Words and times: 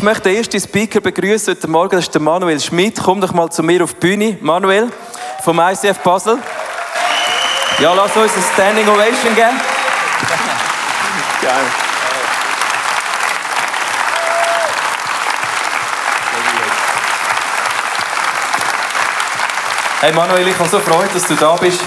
Ich 0.00 0.04
möchte 0.04 0.30
den 0.30 0.38
ersten 0.38 0.58
Speaker 0.58 0.98
begrüßen 1.02 1.54
heute 1.54 1.68
Morgen, 1.68 1.96
das 1.96 2.06
ist 2.06 2.14
der 2.14 2.22
Manuel 2.22 2.58
Schmidt. 2.58 2.98
Komm 3.04 3.20
doch 3.20 3.34
mal 3.34 3.50
zu 3.50 3.62
mir 3.62 3.84
auf 3.84 3.92
die 3.92 4.00
Bühne. 4.00 4.38
Manuel 4.40 4.88
vom 5.44 5.60
ICF 5.60 5.98
Basel. 5.98 6.38
Ja, 7.80 7.92
lass 7.92 8.16
uns 8.16 8.32
eine 8.32 8.42
Standing 8.54 8.88
Ovation 8.88 9.34
geben. 9.34 9.60
Geil. 11.42 11.52
Hey 20.00 20.12
Manuel, 20.14 20.48
ich 20.48 20.58
habe 20.58 20.68
so 20.70 20.80
Freude, 20.80 21.10
dass 21.12 21.26
du 21.26 21.34
da 21.34 21.56
bist. 21.56 21.82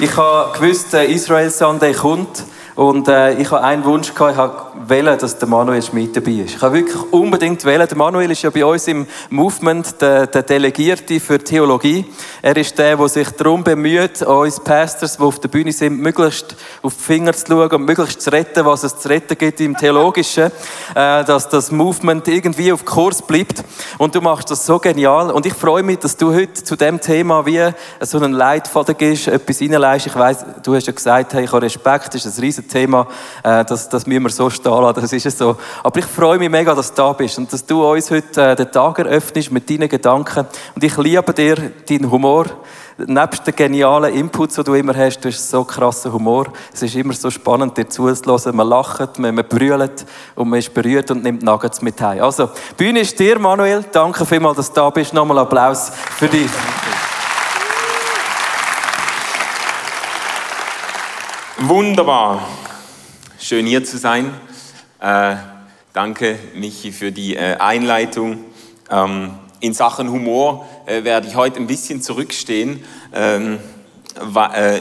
Ich 0.00 0.16
habe 0.16 0.58
gewusst, 0.58 0.92
Israel 0.94 1.48
Sunday 1.48 1.92
kommt. 1.92 2.42
Und 2.74 3.08
äh, 3.08 3.34
ich 3.34 3.50
habe 3.50 3.62
einen 3.62 3.84
Wunsch 3.84 4.14
gehabt, 4.14 4.32
ich 4.32 4.88
wählen, 4.88 5.18
dass 5.18 5.38
der 5.38 5.48
Manuel 5.48 5.82
Schmidt 5.82 6.16
dabei 6.16 6.32
ist. 6.32 6.56
Ich 6.56 6.62
habe 6.62 6.76
wirklich 6.76 7.12
unbedingt 7.12 7.64
wählen. 7.64 7.86
Der 7.86 7.96
Manuel 7.96 8.30
ist 8.30 8.42
ja 8.42 8.50
bei 8.50 8.64
uns 8.64 8.88
im 8.88 9.06
Movement 9.30 10.00
der, 10.00 10.26
der 10.26 10.42
Delegierte 10.42 11.20
für 11.20 11.38
Theologie. 11.38 12.06
Er 12.40 12.56
ist 12.56 12.76
der, 12.78 12.96
der 12.96 13.08
sich 13.08 13.28
darum 13.30 13.62
bemüht, 13.62 14.22
uns 14.22 14.60
Pastors, 14.60 15.18
die 15.18 15.22
auf 15.22 15.38
der 15.38 15.48
Bühne 15.48 15.72
sind, 15.72 16.00
möglichst 16.00 16.56
auf 16.82 16.94
die 16.96 17.02
Finger 17.02 17.32
zu 17.32 17.46
schauen 17.46 17.70
und 17.70 17.84
möglichst 17.84 18.22
zu 18.22 18.32
retten, 18.32 18.64
was 18.64 18.84
es 18.84 18.98
zu 18.98 19.08
retten 19.08 19.36
gibt 19.36 19.60
im 19.60 19.76
Theologischen, 19.76 20.46
äh, 20.94 21.24
dass 21.24 21.48
das 21.48 21.70
Movement 21.70 22.26
irgendwie 22.28 22.72
auf 22.72 22.84
Kurs 22.84 23.22
bleibt. 23.22 23.62
Und 23.98 24.14
du 24.14 24.20
machst 24.20 24.50
das 24.50 24.64
so 24.64 24.78
genial. 24.78 25.30
Und 25.30 25.46
ich 25.46 25.54
freue 25.54 25.82
mich, 25.82 25.98
dass 25.98 26.16
du 26.16 26.32
heute 26.32 26.64
zu 26.64 26.76
dem 26.76 27.00
Thema 27.00 27.44
wie 27.46 27.70
so 28.00 28.18
einen 28.18 28.32
Leitfaden 28.32 28.96
gibst, 28.96 29.28
etwas 29.28 29.60
reinleist. 29.60 30.06
Ich 30.06 30.16
weiss, 30.16 30.44
du 30.62 30.74
hast 30.74 30.86
ja 30.86 30.92
gesagt, 30.92 31.34
hey, 31.34 31.44
ich 31.44 31.52
habe 31.52 31.62
Respekt, 31.62 32.14
das 32.14 32.24
ist 32.24 32.38
ein 32.38 32.40
riesiges 32.40 32.61
Thema, 32.62 33.06
äh, 33.42 33.64
das, 33.64 33.88
das 33.88 34.06
müssen 34.06 34.22
wir 34.22 34.30
so 34.30 34.50
stehen 34.50 34.72
lassen, 34.72 35.00
das 35.00 35.12
ist 35.12 35.26
es 35.26 35.38
so. 35.38 35.56
Aber 35.82 35.98
ich 35.98 36.04
freue 36.04 36.38
mich 36.38 36.50
mega, 36.50 36.74
dass 36.74 36.90
du 36.90 36.96
da 36.96 37.12
bist 37.12 37.38
und 37.38 37.52
dass 37.52 37.64
du 37.64 37.84
uns 37.84 38.10
heute 38.10 38.50
äh, 38.50 38.56
den 38.56 38.70
Tag 38.70 38.98
eröffnest 38.98 39.50
mit 39.50 39.68
deinen 39.68 39.88
Gedanken. 39.88 40.46
Und 40.74 40.84
ich 40.84 40.96
liebe 40.96 41.32
dir 41.32 41.56
deinen 41.88 42.10
Humor. 42.10 42.46
Nebst 42.98 43.46
den 43.46 43.56
genialen 43.56 44.14
Inputs, 44.14 44.56
die 44.56 44.64
du 44.64 44.74
immer 44.74 44.94
hast, 44.94 45.20
du 45.20 45.28
hast 45.28 45.48
so 45.48 45.64
krassen 45.64 46.12
Humor. 46.12 46.52
Es 46.72 46.82
ist 46.82 46.94
immer 46.94 47.14
so 47.14 47.30
spannend, 47.30 47.76
dir 47.76 47.88
zuzuhören. 47.88 48.56
Man 48.56 48.68
lacht, 48.68 49.18
man, 49.18 49.34
man 49.34 49.48
brüllt 49.48 50.04
und 50.34 50.50
man 50.50 50.58
ist 50.58 50.72
berührt 50.74 51.10
und 51.10 51.22
nimmt 51.22 51.42
Nuggets 51.42 51.80
mit 51.82 52.00
heim. 52.00 52.22
Also, 52.22 52.50
Bühne 52.76 53.00
ist 53.00 53.18
dir, 53.18 53.38
Manuel. 53.38 53.84
Danke 53.90 54.26
vielmals, 54.26 54.58
dass 54.58 54.68
du 54.68 54.74
da 54.74 54.90
bist. 54.90 55.14
Nochmal 55.14 55.38
Applaus 55.38 55.90
für 56.16 56.28
dich. 56.28 56.50
Wunderbar. 61.64 62.48
Schön 63.38 63.66
hier 63.66 63.84
zu 63.84 63.96
sein. 63.96 64.34
Äh, 64.98 65.36
danke, 65.92 66.36
Michi, 66.56 66.90
für 66.90 67.12
die 67.12 67.36
äh, 67.36 67.54
Einleitung. 67.56 68.44
Ähm, 68.90 69.34
in 69.60 69.72
Sachen 69.72 70.10
Humor 70.10 70.66
äh, 70.86 71.04
werde 71.04 71.28
ich 71.28 71.36
heute 71.36 71.60
ein 71.60 71.68
bisschen 71.68 72.02
zurückstehen. 72.02 72.82
Ähm, 73.14 73.60
äh, 74.54 74.80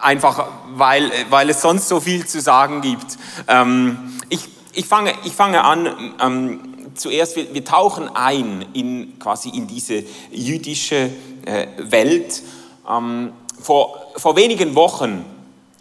einfach 0.00 0.46
weil, 0.74 1.10
weil 1.30 1.50
es 1.50 1.60
sonst 1.60 1.88
so 1.88 1.98
viel 1.98 2.24
zu 2.24 2.40
sagen 2.40 2.80
gibt. 2.80 3.18
Ähm, 3.48 3.98
ich, 4.28 4.48
ich, 4.74 4.86
fange, 4.86 5.12
ich 5.24 5.32
fange 5.32 5.64
an. 5.64 6.14
Ähm, 6.22 6.60
zuerst, 6.94 7.34
wir, 7.34 7.52
wir, 7.52 7.64
tauchen 7.64 8.08
ein 8.14 8.64
in, 8.74 9.18
quasi 9.18 9.48
in 9.48 9.66
diese 9.66 10.04
jüdische 10.30 11.10
äh, 11.46 11.66
Welt. 11.78 12.42
Ähm, 12.88 13.32
vor, 13.60 14.12
vor 14.16 14.36
wenigen 14.36 14.74
Wochen 14.74 15.24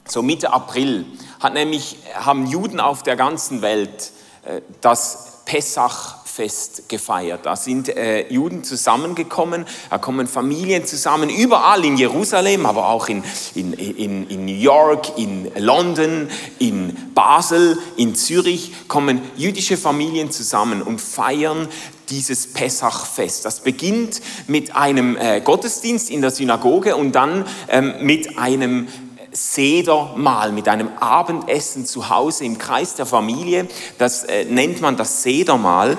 so 0.08 0.22
Mitte 0.22 0.54
April, 0.54 1.06
hat 1.40 1.54
nämlich, 1.54 1.98
haben 2.14 2.46
Juden 2.46 2.80
auf 2.80 3.04
der 3.04 3.16
ganzen 3.16 3.62
Welt 3.62 4.12
äh, 4.44 4.62
das 4.82 5.32
Pessachfest 5.46 6.88
gefeiert. 6.88 7.46
Da 7.46 7.56
sind 7.56 7.90
äh, 7.90 8.32
Juden 8.32 8.64
zusammengekommen, 8.64 9.66
da 9.90 9.98
kommen 9.98 10.28
Familien 10.28 10.86
zusammen, 10.86 11.30
überall 11.30 11.84
in 11.84 11.98
Jerusalem, 11.98 12.66
aber 12.66 12.88
auch 12.88 13.10
in, 13.10 13.24
in, 13.56 13.74
in, 13.74 14.30
in 14.30 14.46
New 14.46 14.54
York, 14.54 15.18
in 15.18 15.52
London, 15.58 16.30
in 16.60 17.14
Basel, 17.14 17.78
in 17.98 18.16
Zürich 18.16 18.74
kommen 18.88 19.22
jüdische 19.36 19.78
Familien 19.78 20.32
zusammen 20.32 20.82
und 20.82 21.02
feiern 21.02 21.68
dieses 22.10 22.48
Pessachfest. 22.54 23.46
Das 23.46 23.62
beginnt 23.62 24.22
mit 24.48 24.76
einem 24.76 25.18
äh, 25.18 25.42
Gottesdienst 25.42 26.10
in 26.10 26.22
der 26.22 26.32
Synagoge 26.32 26.96
und 26.96 27.14
dann 27.14 27.46
ähm, 27.68 27.94
mit 28.02 28.38
einem 28.38 28.88
Sedermahl, 29.32 30.52
mit 30.52 30.68
einem 30.68 30.90
Abendessen 31.00 31.86
zu 31.86 32.10
Hause 32.10 32.46
im 32.46 32.58
Kreis 32.58 32.96
der 32.96 33.06
Familie. 33.06 33.68
Das 33.98 34.24
äh, 34.24 34.46
nennt 34.46 34.82
man 34.82 34.98
das 34.98 35.24
Sedermahl. 35.24 35.98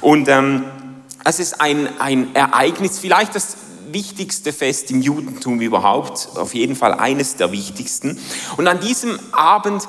Und 0.00 0.28
ähm, 0.28 0.64
ist 1.38 1.60
ein, 1.60 1.88
ein 1.98 2.34
Ereignis, 2.34 2.98
vielleicht 2.98 3.34
das 3.34 3.56
wichtigste 3.90 4.52
Fest 4.52 4.90
im 4.90 5.00
Judentum 5.00 5.60
überhaupt, 5.60 6.28
auf 6.34 6.52
jeden 6.52 6.76
Fall 6.76 6.94
eines 6.94 7.36
der 7.36 7.52
wichtigsten. 7.52 8.18
Und 8.56 8.66
an 8.66 8.80
diesem 8.80 9.18
Abend 9.32 9.86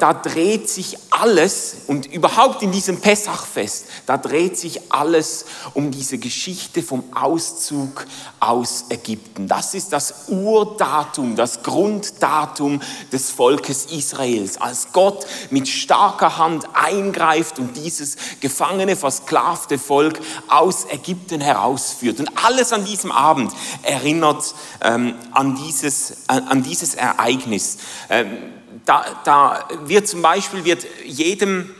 da 0.00 0.14
dreht 0.14 0.68
sich 0.68 0.96
alles 1.10 1.76
und 1.86 2.06
überhaupt 2.06 2.62
in 2.62 2.70
diesem 2.72 3.00
Pessachfest, 3.00 3.86
da 4.06 4.16
dreht 4.16 4.58
sich 4.58 4.92
alles 4.92 5.44
um 5.74 5.90
diese 5.90 6.18
Geschichte 6.18 6.82
vom 6.82 7.04
Auszug 7.14 8.06
aus 8.40 8.86
Ägypten. 8.90 9.48
Das 9.48 9.74
ist 9.74 9.92
das 9.92 10.28
Urdatum, 10.28 11.36
das 11.36 11.62
Grunddatum 11.62 12.80
des 13.12 13.30
Volkes 13.30 13.86
Israels, 13.86 14.60
als 14.60 14.92
Gott 14.92 15.26
mit 15.50 15.68
starker 15.68 16.38
Hand 16.38 16.66
eingreift 16.74 17.58
und 17.58 17.76
dieses 17.76 18.16
gefangene, 18.40 18.96
versklavte 18.96 19.78
Volk 19.78 20.20
aus 20.48 20.86
Ägypten 20.90 21.40
herausführt. 21.40 22.20
Und 22.20 22.30
alles 22.44 22.72
an 22.72 22.84
diesem 22.84 23.12
Abend 23.12 23.52
erinnert 23.82 24.54
ähm, 24.82 25.14
an, 25.32 25.56
dieses, 25.56 26.18
an, 26.26 26.44
an 26.48 26.62
dieses 26.62 26.94
Ereignis. 26.94 27.78
Ähm, 28.08 28.57
da, 28.88 29.04
da 29.24 29.68
wird 29.84 30.08
zum 30.08 30.22
Beispiel 30.22 30.64
wird 30.64 30.86
jedem 31.04 31.74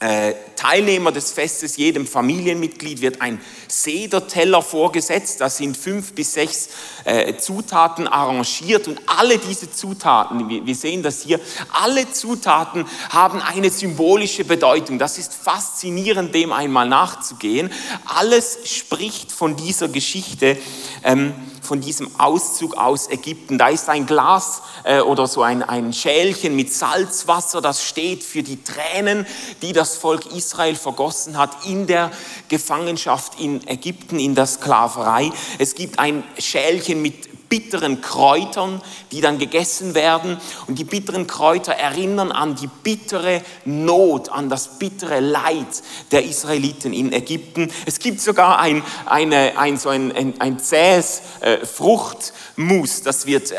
äh, 0.00 0.34
Teilnehmer 0.56 1.12
des 1.12 1.30
Festes, 1.30 1.76
jedem 1.76 2.06
Familienmitglied 2.06 3.00
wird 3.00 3.22
ein 3.22 3.40
Sederteller 3.68 4.60
vorgesetzt. 4.60 5.40
Da 5.40 5.48
sind 5.48 5.76
fünf 5.76 6.12
bis 6.12 6.34
sechs 6.34 6.68
äh, 7.04 7.36
Zutaten 7.36 8.06
arrangiert 8.06 8.86
und 8.86 9.00
alle 9.06 9.38
diese 9.38 9.70
Zutaten, 9.70 10.48
wir, 10.48 10.66
wir 10.66 10.74
sehen 10.74 11.02
das 11.02 11.22
hier, 11.22 11.40
alle 11.72 12.10
Zutaten 12.12 12.84
haben 13.08 13.40
eine 13.40 13.70
symbolische 13.70 14.44
Bedeutung. 14.44 14.98
Das 14.98 15.18
ist 15.18 15.32
faszinierend, 15.32 16.34
dem 16.34 16.52
einmal 16.52 16.88
nachzugehen. 16.88 17.70
Alles 18.04 18.58
spricht 18.64 19.32
von 19.32 19.56
dieser 19.56 19.88
Geschichte. 19.88 20.58
Ähm, 21.02 21.32
von 21.62 21.80
diesem 21.80 22.10
Auszug 22.18 22.76
aus 22.76 23.08
Ägypten. 23.08 23.56
Da 23.56 23.68
ist 23.68 23.88
ein 23.88 24.04
Glas 24.06 24.62
äh, 24.84 25.00
oder 25.00 25.26
so 25.26 25.42
ein, 25.42 25.62
ein 25.62 25.92
Schälchen 25.92 26.56
mit 26.56 26.72
Salzwasser, 26.72 27.60
das 27.60 27.84
steht 27.84 28.22
für 28.22 28.42
die 28.42 28.62
Tränen, 28.62 29.26
die 29.62 29.72
das 29.72 29.96
Volk 29.96 30.26
Israel 30.34 30.74
vergossen 30.74 31.38
hat 31.38 31.64
in 31.64 31.86
der 31.86 32.10
Gefangenschaft 32.48 33.40
in 33.40 33.66
Ägypten, 33.66 34.18
in 34.18 34.34
der 34.34 34.46
Sklaverei. 34.46 35.30
Es 35.58 35.74
gibt 35.74 35.98
ein 35.98 36.24
Schälchen 36.38 37.00
mit 37.00 37.31
bitteren 37.52 38.00
Kräutern, 38.00 38.80
die 39.10 39.20
dann 39.20 39.36
gegessen 39.36 39.94
werden. 39.94 40.38
Und 40.68 40.78
die 40.78 40.84
bitteren 40.84 41.26
Kräuter 41.26 41.72
erinnern 41.72 42.32
an 42.32 42.54
die 42.54 42.66
bittere 42.66 43.42
Not, 43.66 44.30
an 44.30 44.48
das 44.48 44.78
bittere 44.78 45.20
Leid 45.20 45.82
der 46.12 46.24
Israeliten 46.24 46.94
in 46.94 47.12
Ägypten. 47.12 47.70
Es 47.84 47.98
gibt 47.98 48.22
sogar 48.22 48.58
ein, 48.58 48.82
eine, 49.04 49.58
ein, 49.58 49.76
so 49.76 49.90
ein, 49.90 50.12
ein, 50.12 50.40
ein 50.40 50.60
zähes 50.60 51.20
äh, 51.40 51.58
Fruchtmus, 51.66 53.02
das 53.02 53.26
wird 53.26 53.50
äh, 53.50 53.56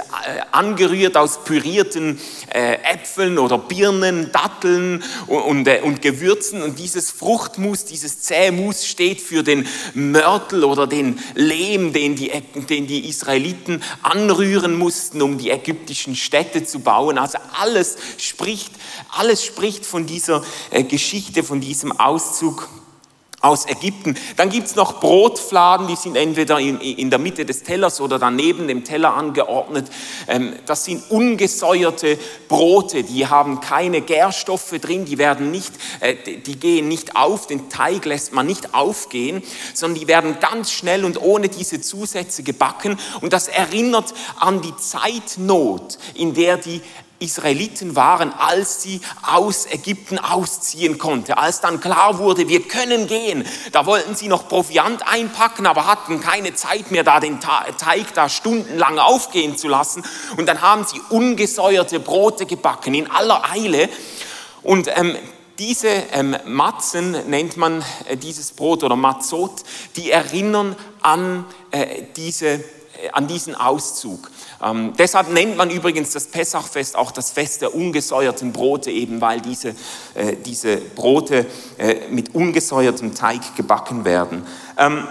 angerührt 0.52 1.16
aus 1.16 1.44
pürierten 1.44 2.20
äh, 2.52 2.80
Äpfeln 2.96 3.38
oder 3.38 3.60
Birnen, 3.60 4.32
Datteln 4.32 5.04
und, 5.28 5.38
und, 5.38 5.68
äh, 5.68 5.82
und 5.84 6.02
Gewürzen. 6.02 6.64
Und 6.64 6.80
dieses 6.80 7.12
Fruchtmus, 7.12 7.86
dieses 7.86 8.22
zähe 8.22 8.52
Mus 8.52 8.88
steht 8.88 9.22
für 9.22 9.44
den 9.44 9.68
Mörtel 9.94 10.64
oder 10.64 10.88
den 10.88 11.20
Lehm, 11.36 11.94
den 11.94 12.16
die, 12.16 12.32
den 12.68 12.88
die 12.88 13.08
Israeliten 13.08 13.83
anrühren 14.02 14.78
mussten, 14.78 15.22
um 15.22 15.38
die 15.38 15.50
ägyptischen 15.50 16.16
Städte 16.16 16.64
zu 16.64 16.80
bauen. 16.80 17.18
Also 17.18 17.38
alles 17.60 17.98
spricht, 18.18 18.72
alles 19.10 19.44
spricht 19.44 19.86
von 19.86 20.06
dieser 20.06 20.44
äh, 20.72 20.84
Geschichte, 20.84 21.44
von 21.44 21.62
diesem 21.62 21.92
Auszug 21.92 22.70
aus 23.44 23.68
Ägypten. 23.68 24.16
Dann 24.38 24.50
gibt 24.50 24.68
es 24.68 24.76
noch 24.76 25.02
Brotfladen, 25.02 25.88
die 25.88 25.98
sind 25.98 26.16
entweder 26.16 26.60
in, 26.60 26.80
in, 26.80 27.10
der 27.10 27.20
Mitte 27.20 27.46
des 27.46 27.64
Tellers 27.64 28.00
oder 28.00 28.18
daneben 28.18 28.70
dem 28.70 28.86
Teller 28.86 29.16
angeordnet. 29.16 29.88
Ähm, 30.30 30.54
das 30.66 30.86
sind 30.86 31.04
ungesäuerte 31.12 32.18
Brote, 32.48 33.04
die 33.04 33.28
haben 33.28 33.60
keine 33.60 34.00
Gärstoffe 34.00 34.80
drin, 34.80 35.04
die 35.04 35.18
werden 35.18 35.52
nicht, 35.52 35.74
äh, 36.00 36.16
die 36.16 36.58
gehen 36.58 36.88
nicht 36.88 37.18
auf, 37.18 37.46
den 37.46 37.70
Teig 37.70 38.06
lässt 38.06 38.32
man 38.32 38.46
nicht 38.46 38.74
aufgehen, 38.74 39.44
sondern 39.74 40.00
die 40.00 40.08
werden 40.08 40.38
ganz 40.40 40.72
schnell 40.72 41.04
und 41.04 41.22
ohne 41.22 41.50
diese 41.50 41.82
Zusätze 41.82 42.44
gebacken. 42.44 42.98
Und 43.20 43.34
das 43.34 43.50
erinnert 43.50 44.14
an 44.40 44.62
die 44.62 44.76
Zeitnot, 44.78 45.98
in 46.16 46.34
der 46.34 46.56
die 46.56 46.82
Israeliten 47.24 47.96
waren, 47.96 48.34
als 48.34 48.84
sie 48.84 49.02
aus 49.24 49.66
Ägypten 49.66 50.20
ausziehen 50.20 50.98
konnte, 50.98 51.38
als 51.38 51.62
dann 51.62 51.80
klar 51.80 52.20
wurde, 52.20 52.50
wir 52.50 52.62
können 52.68 53.08
gehen. 53.08 53.46
Da 53.72 53.86
wollten 53.86 54.16
sie 54.16 54.28
noch 54.28 54.48
Proviant 54.48 55.08
einpacken, 55.08 55.66
aber 55.66 55.88
hatten 55.88 56.22
keine 56.22 56.54
Zeit 56.54 56.92
mehr, 56.92 57.04
da 57.04 57.20
den 57.20 57.40
Teig 57.40 58.14
da 58.14 58.30
stundenlang 58.30 59.00
aufgehen 59.00 59.58
zu 59.58 59.68
lassen. 59.68 60.04
Und 60.38 60.48
dann 60.48 60.62
haben 60.62 60.86
sie 60.86 61.02
ungesäuerte 61.10 62.00
Brote 62.00 62.46
gebacken 62.46 62.94
in 62.94 63.10
aller 63.10 63.50
Eile. 63.50 63.90
Und 64.62 64.90
ähm, 64.96 65.16
diese 65.60 65.88
ähm, 65.88 66.36
Matzen 66.46 67.12
nennt 67.30 67.58
man 67.58 67.84
äh, 68.08 68.18
dieses 68.18 68.52
Brot 68.52 68.84
oder 68.84 68.96
Matzot, 68.96 69.64
die 69.96 70.10
erinnern 70.10 70.76
an, 71.02 71.46
äh, 71.72 72.04
diese, 72.16 72.48
äh, 72.48 72.62
an 73.12 73.28
diesen 73.28 73.54
Auszug. 73.54 74.32
Ähm, 74.64 74.94
deshalb 74.98 75.30
nennt 75.30 75.58
man 75.58 75.70
übrigens 75.70 76.12
das 76.12 76.28
Pessachfest 76.28 76.96
auch 76.96 77.12
das 77.12 77.32
Fest 77.32 77.62
der 77.62 77.76
ungesäuerten 77.76 78.54
Brote, 78.54 78.92
eben 78.92 79.20
weil 79.20 79.42
diese, 79.42 79.76
äh, 80.14 80.38
diese 80.38 80.78
Brote 80.78 81.46
äh, 81.78 82.08
mit 82.10 82.34
ungesäuertem 82.34 83.14
Teig 83.14 83.56
gebacken 83.56 84.06
werden. 84.06 84.46
Ähm, 84.78 85.08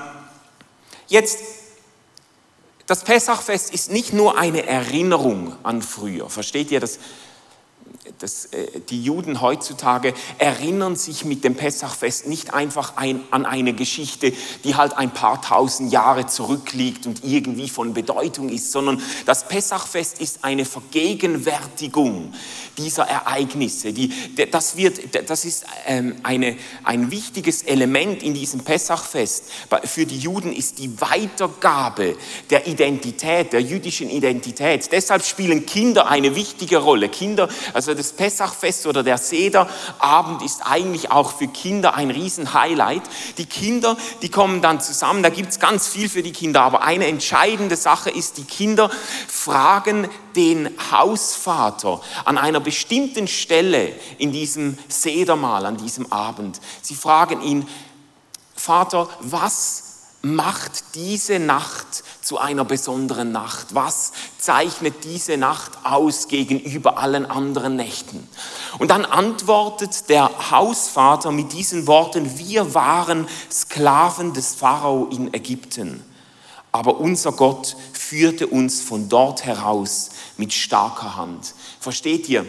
jetzt, 1.09 1.39
das 2.87 3.05
Pessachfest 3.05 3.75
ist 3.75 3.91
nicht 3.91 4.13
nur 4.13 4.39
eine 4.39 4.67
Erinnerung 4.67 5.55
an 5.63 5.83
früher. 5.83 6.31
Versteht 6.31 6.71
ihr 6.71 6.81
das? 6.81 6.99
Das, 8.19 8.47
äh, 8.47 8.81
die 8.91 9.03
Juden 9.03 9.41
heutzutage 9.41 10.13
erinnern 10.39 10.97
sich 10.97 11.25
mit 11.25 11.45
dem 11.45 11.55
Pessachfest 11.55 12.27
nicht 12.27 12.53
einfach 12.53 12.97
ein, 12.97 13.21
an 13.31 13.47
eine 13.47 13.75
Geschichte, 13.75 14.33
die 14.65 14.75
halt 14.75 14.97
ein 14.97 15.13
paar 15.13 15.41
tausend 15.41 15.93
Jahre 15.93 16.27
zurückliegt 16.27 17.07
und 17.07 17.25
irgendwie 17.25 17.69
von 17.69 17.95
Bedeutung 17.95 18.49
ist, 18.49 18.73
sondern 18.73 19.01
das 19.25 19.47
Pessachfest 19.47 20.21
ist 20.21 20.43
eine 20.43 20.65
Vergegenwärtigung 20.65 22.35
dieser 22.77 23.05
Ereignisse. 23.05 23.93
Die, 23.93 24.13
das, 24.51 24.77
wird, 24.77 25.01
das 25.29 25.45
ist 25.45 25.65
ähm, 25.87 26.17
eine, 26.23 26.57
ein 26.85 27.11
wichtiges 27.11 27.63
Element 27.63 28.23
in 28.23 28.35
diesem 28.35 28.61
Pessachfest. 28.61 29.45
Für 29.85 30.07
die 30.07 30.19
Juden 30.19 30.53
ist 30.53 30.79
die 30.79 31.01
Weitergabe 31.01 32.17
der 32.51 32.67
Identität, 32.67 33.53
der 33.53 33.61
jüdischen 33.61 34.11
Identität. 34.11 34.91
Deshalb 34.91 35.25
spielen 35.25 35.67
Kinder 35.67 36.09
eine 36.09 36.35
wichtige 36.35 36.79
Rolle. 36.79 37.09
Kinder, 37.09 37.49
also 37.75 37.92
das 37.95 38.13
Pessachfest 38.13 38.87
oder 38.87 39.03
der 39.03 39.19
Sederabend 39.19 40.43
ist 40.43 40.61
eigentlich 40.65 41.11
auch 41.11 41.37
für 41.37 41.49
Kinder 41.49 41.95
ein 41.95 42.11
Riesenhighlight. 42.11 43.03
Die 43.39 43.47
Kinder, 43.47 43.97
die 44.23 44.31
kommen 44.31 44.63
dann 44.63 44.81
zusammen, 44.81 45.23
da 45.23 45.29
gibt 45.29 45.51
es 45.51 45.61
ganz 45.61 45.89
viel 45.89 46.09
für 46.09 46.23
die 46.23 46.33
Kinder, 46.33 46.63
aber 46.63 46.83
eine 46.83 47.07
entscheidende 47.07 47.77
Sache 47.77 48.11
ist, 48.11 48.39
die 48.39 48.45
Kinder 48.45 48.91
fragen 49.29 50.09
den 50.37 50.71
Hausvater 50.91 52.01
an 52.25 52.39
einer 52.39 52.61
bestimmten 52.61 53.29
Stelle 53.29 53.93
in 54.19 54.33
diesem 54.33 54.79
Sedermahl, 54.89 55.67
an 55.67 55.77
diesem 55.77 56.11
Abend. 56.13 56.61
Sie 56.81 56.95
fragen 56.95 57.43
ihn, 57.43 57.69
Vater, 58.55 59.09
was 59.21 59.92
macht 60.23 60.95
diese 60.95 61.41
Nacht 61.41 62.05
zu 62.23 62.39
einer 62.39 62.65
besonderen 62.65 63.33
Nacht? 63.33 63.75
Was 63.75 64.13
zeichnet 64.39 65.05
diese 65.05 65.37
Nacht 65.37 65.73
aus 65.83 66.29
gegenüber 66.29 66.99
allen 66.99 67.27
anderen 67.27 67.77
Nächten? 67.77 68.27
Und 68.79 68.91
dann 68.91 69.05
antwortet 69.05 70.09
der 70.09 70.51
Hausvater 70.51 71.33
mit 71.33 71.53
diesen 71.53 71.87
Worten, 71.87 72.39
wir 72.39 72.75
waren 72.75 73.27
Sklaven 73.51 74.33
des 74.33 74.55
Pharao 74.55 75.09
in 75.11 75.35
Ägypten, 75.35 76.05
aber 76.71 77.01
unser 77.01 77.33
Gott 77.33 77.77
führte 77.93 78.47
uns 78.47 78.81
von 78.81 79.09
dort 79.09 79.45
heraus 79.45 80.11
mit 80.37 80.53
starker 80.53 81.17
Hand. 81.17 81.55
Versteht 81.81 82.29
ihr? 82.29 82.47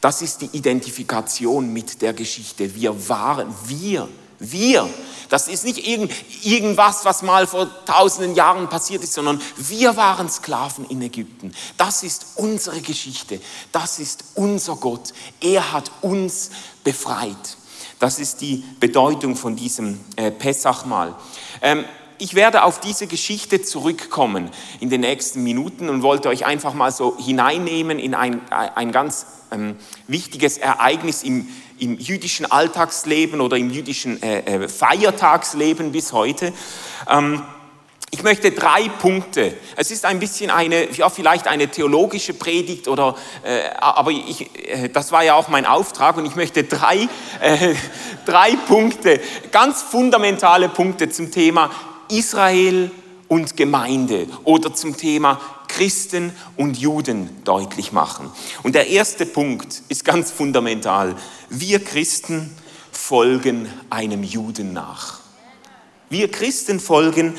Das 0.00 0.22
ist 0.22 0.42
die 0.42 0.50
Identifikation 0.52 1.72
mit 1.72 2.02
der 2.02 2.12
Geschichte. 2.12 2.74
Wir 2.74 3.08
waren, 3.08 3.54
wir, 3.66 4.08
wir. 4.50 4.88
Das 5.28 5.48
ist 5.48 5.64
nicht 5.64 5.86
irgend, 5.86 6.12
irgendwas, 6.42 7.06
was 7.06 7.22
mal 7.22 7.46
vor 7.46 7.66
tausenden 7.86 8.34
Jahren 8.34 8.68
passiert 8.68 9.02
ist, 9.02 9.14
sondern 9.14 9.40
wir 9.56 9.96
waren 9.96 10.28
Sklaven 10.28 10.84
in 10.90 11.00
Ägypten. 11.00 11.54
Das 11.78 12.02
ist 12.02 12.26
unsere 12.36 12.82
Geschichte. 12.82 13.40
Das 13.72 13.98
ist 13.98 14.24
unser 14.34 14.76
Gott. 14.76 15.14
Er 15.40 15.72
hat 15.72 15.90
uns 16.02 16.50
befreit. 16.84 17.56
Das 17.98 18.18
ist 18.18 18.40
die 18.40 18.62
Bedeutung 18.78 19.36
von 19.36 19.56
diesem 19.56 20.00
äh, 20.16 20.30
Pessachmahl. 20.30 21.14
Ähm, 21.62 21.84
ich 22.18 22.34
werde 22.34 22.62
auf 22.62 22.78
diese 22.78 23.06
Geschichte 23.06 23.62
zurückkommen 23.62 24.50
in 24.80 24.90
den 24.90 25.00
nächsten 25.00 25.42
Minuten 25.42 25.88
und 25.88 26.02
wollte 26.02 26.28
euch 26.28 26.44
einfach 26.44 26.74
mal 26.74 26.92
so 26.92 27.16
hineinnehmen 27.18 27.98
in 27.98 28.14
ein, 28.14 28.40
ein 28.52 28.92
ganz 28.92 29.26
ähm, 29.50 29.76
wichtiges 30.06 30.58
Ereignis 30.58 31.22
im, 31.22 31.48
im 31.82 31.98
jüdischen 31.98 32.50
Alltagsleben 32.50 33.40
oder 33.40 33.56
im 33.56 33.70
jüdischen 33.70 34.22
äh, 34.22 34.40
äh, 34.40 34.68
Feiertagsleben 34.68 35.90
bis 35.90 36.12
heute. 36.12 36.52
Ähm, 37.10 37.42
ich 38.12 38.22
möchte 38.22 38.52
drei 38.52 38.88
Punkte. 39.00 39.54
Es 39.74 39.90
ist 39.90 40.04
ein 40.04 40.20
bisschen 40.20 40.50
eine, 40.50 40.90
ja, 40.92 41.08
vielleicht 41.08 41.48
eine 41.48 41.68
theologische 41.68 42.34
Predigt 42.34 42.86
oder, 42.86 43.16
äh, 43.42 43.62
aber 43.80 44.12
ich, 44.12 44.48
äh, 44.68 44.90
das 44.90 45.10
war 45.10 45.24
ja 45.24 45.34
auch 45.34 45.48
mein 45.48 45.66
Auftrag 45.66 46.16
und 46.18 46.26
ich 46.26 46.36
möchte 46.36 46.62
drei, 46.62 47.08
äh, 47.40 47.74
drei 48.26 48.54
Punkte, 48.68 49.20
ganz 49.50 49.82
fundamentale 49.82 50.68
Punkte 50.68 51.08
zum 51.10 51.32
Thema 51.32 51.70
Israel 52.08 52.92
und 53.26 53.56
Gemeinde 53.56 54.28
oder 54.44 54.72
zum 54.72 54.96
Thema 54.96 55.40
Christen 55.76 56.32
und 56.56 56.78
Juden 56.78 57.30
deutlich 57.44 57.92
machen. 57.92 58.30
Und 58.62 58.74
der 58.74 58.88
erste 58.88 59.26
Punkt 59.26 59.82
ist 59.88 60.04
ganz 60.04 60.30
fundamental. 60.30 61.16
Wir 61.48 61.82
Christen 61.82 62.50
folgen 62.90 63.68
einem 63.90 64.22
Juden 64.22 64.72
nach. 64.72 65.20
Wir 66.12 66.30
Christen 66.30 66.78
folgen 66.78 67.34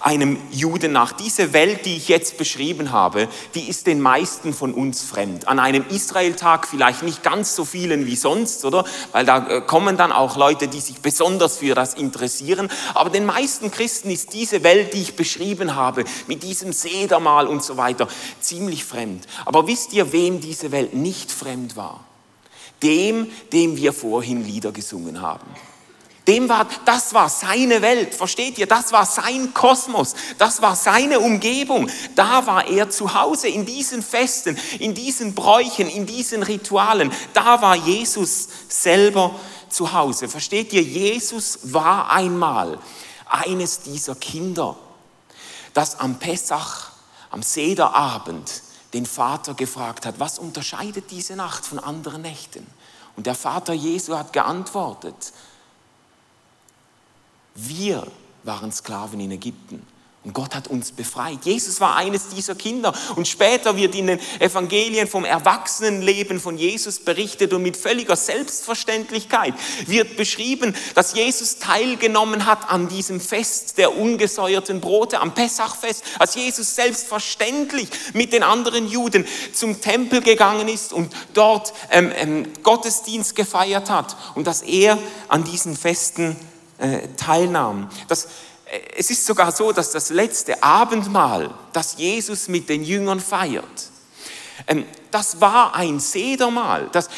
einem 0.00 0.36
Juden 0.50 0.92
nach. 0.92 1.12
Diese 1.12 1.54
Welt, 1.54 1.86
die 1.86 1.96
ich 1.96 2.08
jetzt 2.08 2.36
beschrieben 2.36 2.92
habe, 2.92 3.26
die 3.54 3.70
ist 3.70 3.86
den 3.86 4.02
meisten 4.02 4.52
von 4.52 4.74
uns 4.74 5.02
fremd. 5.02 5.48
An 5.48 5.58
einem 5.58 5.86
Israeltag 5.88 6.68
vielleicht 6.68 7.02
nicht 7.02 7.22
ganz 7.22 7.56
so 7.56 7.64
vielen 7.64 8.04
wie 8.04 8.16
sonst, 8.16 8.66
oder? 8.66 8.84
Weil 9.12 9.24
da 9.24 9.48
äh, 9.48 9.60
kommen 9.62 9.96
dann 9.96 10.12
auch 10.12 10.36
Leute, 10.36 10.68
die 10.68 10.80
sich 10.80 10.98
besonders 10.98 11.56
für 11.56 11.74
das 11.74 11.94
interessieren. 11.94 12.68
Aber 12.92 13.08
den 13.08 13.24
meisten 13.24 13.70
Christen 13.70 14.10
ist 14.10 14.34
diese 14.34 14.62
Welt, 14.62 14.92
die 14.92 15.00
ich 15.00 15.16
beschrieben 15.16 15.74
habe, 15.74 16.04
mit 16.26 16.42
diesem 16.42 16.74
Sedermal 16.74 17.46
und 17.46 17.64
so 17.64 17.78
weiter, 17.78 18.08
ziemlich 18.40 18.84
fremd. 18.84 19.26
Aber 19.46 19.66
wisst 19.66 19.94
ihr, 19.94 20.12
wem 20.12 20.42
diese 20.42 20.70
Welt 20.70 20.92
nicht 20.92 21.32
fremd 21.32 21.76
war? 21.76 22.04
Dem, 22.82 23.28
dem 23.54 23.78
wir 23.78 23.94
vorhin 23.94 24.44
Lieder 24.44 24.70
gesungen 24.70 25.22
haben. 25.22 25.46
Dem 26.28 26.46
war, 26.50 26.68
das 26.84 27.14
war 27.14 27.30
seine 27.30 27.80
Welt, 27.80 28.14
versteht 28.14 28.58
ihr? 28.58 28.66
Das 28.66 28.92
war 28.92 29.06
sein 29.06 29.54
Kosmos, 29.54 30.14
das 30.36 30.60
war 30.60 30.76
seine 30.76 31.20
Umgebung. 31.20 31.90
Da 32.14 32.46
war 32.46 32.68
er 32.68 32.90
zu 32.90 33.14
Hause 33.14 33.48
in 33.48 33.64
diesen 33.64 34.02
Festen, 34.02 34.58
in 34.78 34.94
diesen 34.94 35.34
Bräuchen, 35.34 35.88
in 35.88 36.04
diesen 36.04 36.42
Ritualen. 36.42 37.10
Da 37.32 37.62
war 37.62 37.76
Jesus 37.76 38.46
selber 38.68 39.34
zu 39.70 39.94
Hause. 39.94 40.28
Versteht 40.28 40.74
ihr? 40.74 40.82
Jesus 40.82 41.60
war 41.62 42.10
einmal 42.10 42.78
eines 43.26 43.80
dieser 43.80 44.14
Kinder, 44.14 44.76
das 45.72 45.98
am 45.98 46.18
Pessach, 46.18 46.90
am 47.30 47.42
Sederabend 47.42 48.62
den 48.92 49.06
Vater 49.06 49.54
gefragt 49.54 50.04
hat, 50.04 50.20
was 50.20 50.38
unterscheidet 50.38 51.10
diese 51.10 51.36
Nacht 51.36 51.64
von 51.64 51.78
anderen 51.78 52.20
Nächten? 52.20 52.66
Und 53.16 53.26
der 53.26 53.34
Vater 53.34 53.72
Jesu 53.72 54.16
hat 54.16 54.34
geantwortet, 54.34 55.32
wir 57.60 58.06
waren 58.44 58.70
Sklaven 58.72 59.20
in 59.20 59.32
Ägypten. 59.32 59.84
Und 60.24 60.34
Gott 60.34 60.54
hat 60.54 60.68
uns 60.68 60.90
befreit. 60.92 61.38
Jesus 61.44 61.80
war 61.80 61.96
eines 61.96 62.28
dieser 62.28 62.54
Kinder. 62.54 62.92
Und 63.16 63.28
später 63.28 63.76
wird 63.76 63.94
in 63.94 64.08
den 64.08 64.20
Evangelien 64.40 65.08
vom 65.08 65.24
Erwachsenenleben 65.24 66.38
von 66.38 66.58
Jesus 66.58 66.98
berichtet 66.98 67.52
und 67.52 67.62
mit 67.62 67.76
völliger 67.76 68.16
Selbstverständlichkeit 68.16 69.54
wird 69.86 70.16
beschrieben, 70.16 70.74
dass 70.94 71.14
Jesus 71.14 71.60
teilgenommen 71.60 72.46
hat 72.46 72.68
an 72.68 72.88
diesem 72.88 73.20
Fest 73.20 73.78
der 73.78 73.96
ungesäuerten 73.96 74.80
Brote, 74.80 75.20
am 75.20 75.34
Pessachfest, 75.34 76.04
als 76.18 76.34
Jesus 76.34 76.74
selbstverständlich 76.74 77.88
mit 78.12 78.32
den 78.32 78.42
anderen 78.42 78.88
Juden 78.88 79.24
zum 79.54 79.80
Tempel 79.80 80.20
gegangen 80.20 80.68
ist 80.68 80.92
und 80.92 81.14
dort 81.32 81.72
ähm, 81.90 82.12
ähm, 82.16 82.52
Gottesdienst 82.62 83.34
gefeiert 83.34 83.88
hat 83.88 84.16
und 84.34 84.46
dass 84.46 84.62
er 84.62 84.98
an 85.28 85.44
diesen 85.44 85.76
Festen 85.76 86.36
äh, 86.78 87.08
teilnahm. 87.16 87.90
Das, 88.08 88.24
äh, 88.24 88.80
es 88.96 89.10
ist 89.10 89.26
sogar 89.26 89.52
so, 89.52 89.72
dass 89.72 89.92
das 89.92 90.10
letzte 90.10 90.62
Abendmahl, 90.62 91.50
das 91.72 91.96
Jesus 91.98 92.48
mit 92.48 92.68
den 92.68 92.84
Jüngern 92.84 93.20
feiert, 93.20 93.90
ähm, 94.66 94.84
das 95.10 95.40
war 95.40 95.74
ein 95.74 96.00
Sedermahl. 96.00 96.88
Das, 96.92 97.08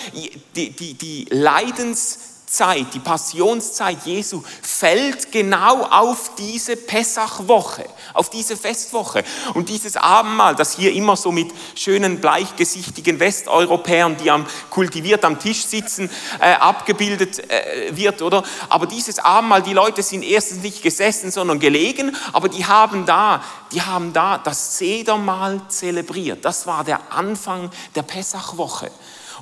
die, 0.55 0.71
die, 0.71 0.95
die 0.95 1.27
Leidens 1.31 2.19
Zeit, 2.51 2.95
die 2.95 2.99
Passionszeit 2.99 4.05
Jesu 4.05 4.43
fällt 4.61 5.31
genau 5.31 5.85
auf 5.85 6.33
diese 6.37 6.77
Pessachwoche, 6.77 7.85
auf 8.13 8.29
diese 8.29 8.57
Festwoche. 8.57 9.23
Und 9.55 9.69
dieses 9.69 9.97
Abendmahl, 9.97 10.57
das 10.57 10.75
hier 10.75 10.93
immer 10.93 11.17
so 11.17 11.31
mit 11.31 11.53
schönen 11.77 12.21
bleichgesichtigen 12.21 13.21
Westeuropäern, 13.21 14.17
die 14.17 14.33
am 14.33 14.47
kultiviert 14.69 15.25
am 15.25 15.39
Tisch 15.39 15.65
sitzen, 15.65 16.11
äh, 16.41 16.55
abgebildet 16.55 17.39
äh, 17.51 17.97
wird, 17.97 18.21
oder? 18.21 18.43
Aber 18.69 18.87
dieses 18.87 19.21
Abendmahl, 19.21 19.63
die 19.63 19.73
Leute 19.73 20.03
sind 20.03 20.25
erstens 20.25 20.63
nicht 20.63 20.83
gesessen, 20.83 21.31
sondern 21.31 21.61
gelegen, 21.61 22.17
aber 22.33 22.49
die 22.49 22.67
haben 22.67 23.07
da, 23.07 23.45
die 23.71 23.81
haben 23.81 24.13
da 24.13 24.39
das 24.39 24.77
Sedermahl 24.77 25.61
zelebriert. 25.69 26.45
Das 26.45 26.67
war 26.67 26.83
der 26.83 27.13
Anfang 27.13 27.71
der 27.95 28.03
Pessachwoche. 28.03 28.91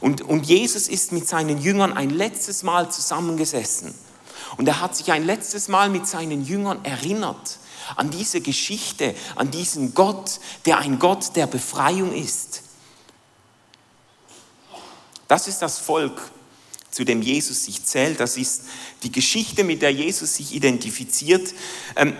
Und, 0.01 0.23
und 0.23 0.47
Jesus 0.47 0.89
ist 0.89 1.13
mit 1.13 1.29
seinen 1.29 1.61
Jüngern 1.61 1.93
ein 1.93 2.11
letztes 2.11 2.63
Mal 2.63 2.91
zusammengesessen. 2.91 3.95
Und 4.57 4.67
er 4.67 4.81
hat 4.81 4.97
sich 4.97 5.13
ein 5.13 5.25
letztes 5.25 5.69
Mal 5.69 5.91
mit 5.91 6.07
seinen 6.07 6.45
Jüngern 6.45 6.85
erinnert 6.85 7.59
an 7.97 8.11
diese 8.11 8.41
Geschichte, 8.41 9.15
an 9.37 9.51
diesen 9.51 9.95
Gott, 9.95 10.41
der 10.67 10.79
ein 10.79 10.99
Gott 10.99 11.37
der 11.37 11.47
Befreiung 11.47 12.13
ist. 12.13 12.63
Das 15.27 15.49
ist 15.49 15.61
das 15.61 15.79
Volk, 15.79 16.31
zu 16.91 17.05
dem 17.05 17.23
Jesus 17.23 17.65
sich 17.65 17.85
zählt. 17.85 18.21
Das 18.21 18.37
ist 18.37 18.63
die 19.03 19.13
Geschichte, 19.13 19.65
mit 19.65 19.83
der 19.83 19.93
Jesus 19.93 20.37
sich 20.37 20.55
identifiziert. 20.55 21.55
Ähm, 21.97 22.17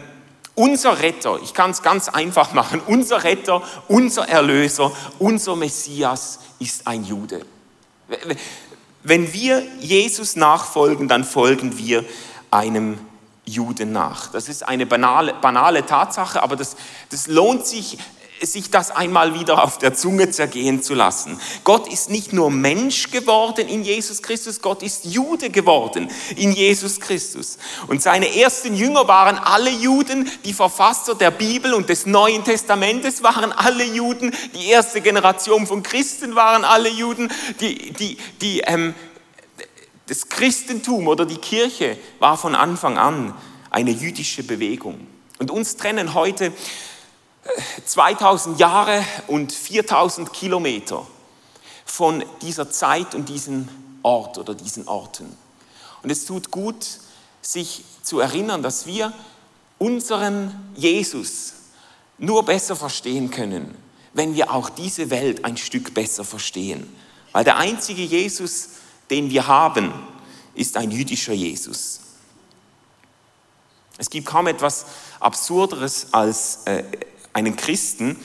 unser 0.55 1.01
Retter, 1.01 1.41
ich 1.43 1.55
kann 1.55 1.71
es 1.71 1.83
ganz 1.83 2.09
einfach 2.09 2.53
machen, 2.55 2.81
unser 2.87 3.25
Retter, 3.25 3.63
unser 3.89 4.29
Erlöser, 4.29 4.93
unser 5.19 5.57
Messias 5.57 6.41
ist 6.59 6.87
ein 6.87 7.05
Jude. 7.05 7.47
Wenn 9.03 9.33
wir 9.33 9.63
Jesus 9.81 10.37
nachfolgen, 10.37 11.09
dann 11.09 11.25
folgen 11.25 11.79
wir 11.79 12.05
einem 12.51 12.99
Juden 13.45 13.93
nach. 13.93 14.31
Das 14.31 14.49
ist 14.49 14.67
eine 14.67 14.87
banale, 14.87 15.35
banale 15.35 15.85
Tatsache, 15.87 16.43
aber 16.43 16.57
das, 16.57 16.77
das 17.11 17.27
lohnt 17.27 17.67
sich 17.67 17.99
sich 18.43 18.71
das 18.71 18.91
einmal 18.91 19.35
wieder 19.39 19.63
auf 19.63 19.79
der 19.79 19.95
Zunge 19.95 20.31
zergehen 20.31 20.83
zu 20.83 20.95
lassen. 20.95 21.41
Gott 21.65 21.93
ist 21.93 22.11
nicht 22.11 22.33
nur 22.33 22.51
Mensch 22.51 23.11
geworden 23.11 23.69
in 23.69 23.83
Jesus 23.83 24.23
Christus, 24.23 24.61
Gott 24.61 24.83
ist 24.83 25.05
Jude 25.05 25.51
geworden 25.51 26.11
in 26.37 26.53
Jesus 26.53 27.01
Christus. 27.01 27.59
Und 27.87 28.03
seine 28.03 28.35
ersten 28.37 28.75
Jünger 28.75 29.09
waren 29.09 29.39
alle 29.39 29.71
Juden, 29.71 30.31
die 30.45 30.53
Verfasser 30.53 31.15
der 31.15 31.31
Bibel 31.31 31.75
und 31.75 31.89
des 31.89 32.07
Neuen 32.07 32.45
Testamentes 32.45 33.23
waren 33.23 33.53
alle 33.53 33.85
Juden, 33.85 34.35
die 34.55 34.69
erste 34.69 35.01
Generation 35.01 35.67
von 35.67 35.83
Christen 35.83 36.35
waren 36.35 36.65
alle 36.65 36.89
Juden, 36.89 37.31
die, 37.61 37.93
die, 37.93 38.19
die, 38.41 38.61
ähm, 38.61 38.95
das 40.07 40.29
Christentum 40.29 41.07
oder 41.07 41.27
die 41.27 41.37
Kirche 41.37 41.99
war 42.19 42.37
von 42.39 42.55
Anfang 42.55 42.99
an 42.99 43.35
eine 43.71 43.91
jüdische 43.91 44.43
Bewegung. 44.43 45.07
Und 45.39 45.51
uns 45.51 45.77
trennen 45.77 46.15
heute 46.15 46.53
2000 47.85 48.59
Jahre 48.59 49.05
und 49.27 49.53
4000 49.53 50.33
Kilometer 50.33 51.07
von 51.85 52.25
dieser 52.43 52.71
Zeit 52.71 53.15
und 53.15 53.29
diesem 53.29 53.69
Ort 54.03 54.39
oder 54.39 54.55
diesen 54.55 54.87
Orten. 54.89 55.37
Und 56.03 56.11
es 56.11 56.27
tut 56.27 56.51
gut, 56.51 56.87
sich 57.41 57.85
zu 58.03 58.21
erinnern, 58.21 58.63
dass 58.63 58.87
wir 58.87 59.13
unseren 59.79 60.73
Jesus 60.75 61.55
nur 62.19 62.45
besser 62.45 62.77
verstehen 62.77 63.31
können, 63.31 63.75
wenn 64.13 64.35
wir 64.35 64.53
auch 64.53 64.71
diese 64.71 65.11
Welt 65.11 65.45
ein 65.45 65.57
Stück 65.57 65.95
besser 65.95 66.25
verstehen. 66.25 66.93
Weil 67.33 67.45
der 67.45 67.57
einzige 67.57 68.03
Jesus, 68.03 68.71
den 69.11 69.31
wir 69.31 69.47
haben, 69.47 69.93
ist 70.55 70.77
ein 70.77 70.91
jüdischer 70.91 71.33
Jesus. 71.33 72.01
Es 73.97 74.11
gibt 74.11 74.27
kaum 74.27 74.47
etwas 74.47 74.87
Absurderes 75.21 76.09
als 76.13 76.61
äh, 76.65 76.85
einen 77.39 77.57
Christen, 77.57 78.17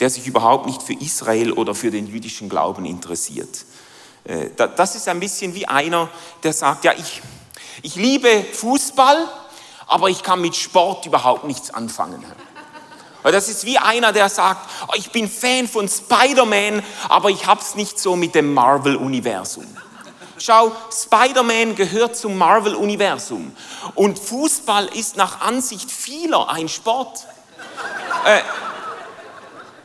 der 0.00 0.10
sich 0.10 0.26
überhaupt 0.26 0.66
nicht 0.66 0.82
für 0.82 0.94
Israel 0.94 1.52
oder 1.52 1.74
für 1.74 1.90
den 1.90 2.06
jüdischen 2.06 2.48
Glauben 2.48 2.84
interessiert. 2.84 3.64
Äh, 4.24 4.48
das 4.56 4.96
ist 4.96 5.08
ein 5.08 5.20
bisschen 5.20 5.54
wie 5.54 5.66
einer, 5.66 6.08
der 6.42 6.52
sagt, 6.52 6.84
ja, 6.84 6.92
ich, 6.92 7.22
ich 7.82 7.94
liebe 7.96 8.44
Fußball, 8.52 9.28
aber 9.86 10.08
ich 10.08 10.22
kann 10.22 10.40
mit 10.40 10.56
Sport 10.56 11.06
überhaupt 11.06 11.44
nichts 11.44 11.72
anfangen. 11.72 12.24
Das 13.22 13.48
ist 13.48 13.64
wie 13.64 13.78
einer, 13.78 14.12
der 14.12 14.28
sagt, 14.28 14.68
oh, 14.88 14.94
ich 14.96 15.12
bin 15.12 15.28
Fan 15.28 15.68
von 15.68 15.88
Spider-Man, 15.88 16.82
aber 17.08 17.30
ich 17.30 17.46
hab's 17.46 17.76
nicht 17.76 18.00
so 18.00 18.16
mit 18.16 18.34
dem 18.34 18.52
Marvel-Universum. 18.52 19.66
Schau, 20.38 20.72
Spider-Man 20.90 21.76
gehört 21.76 22.16
zum 22.16 22.36
Marvel-Universum 22.36 23.52
und 23.94 24.18
Fußball 24.18 24.86
ist 24.86 25.16
nach 25.16 25.40
Ansicht 25.40 25.88
vieler 25.88 26.50
ein 26.50 26.68
Sport. 26.68 27.28
Äh, 28.24 28.40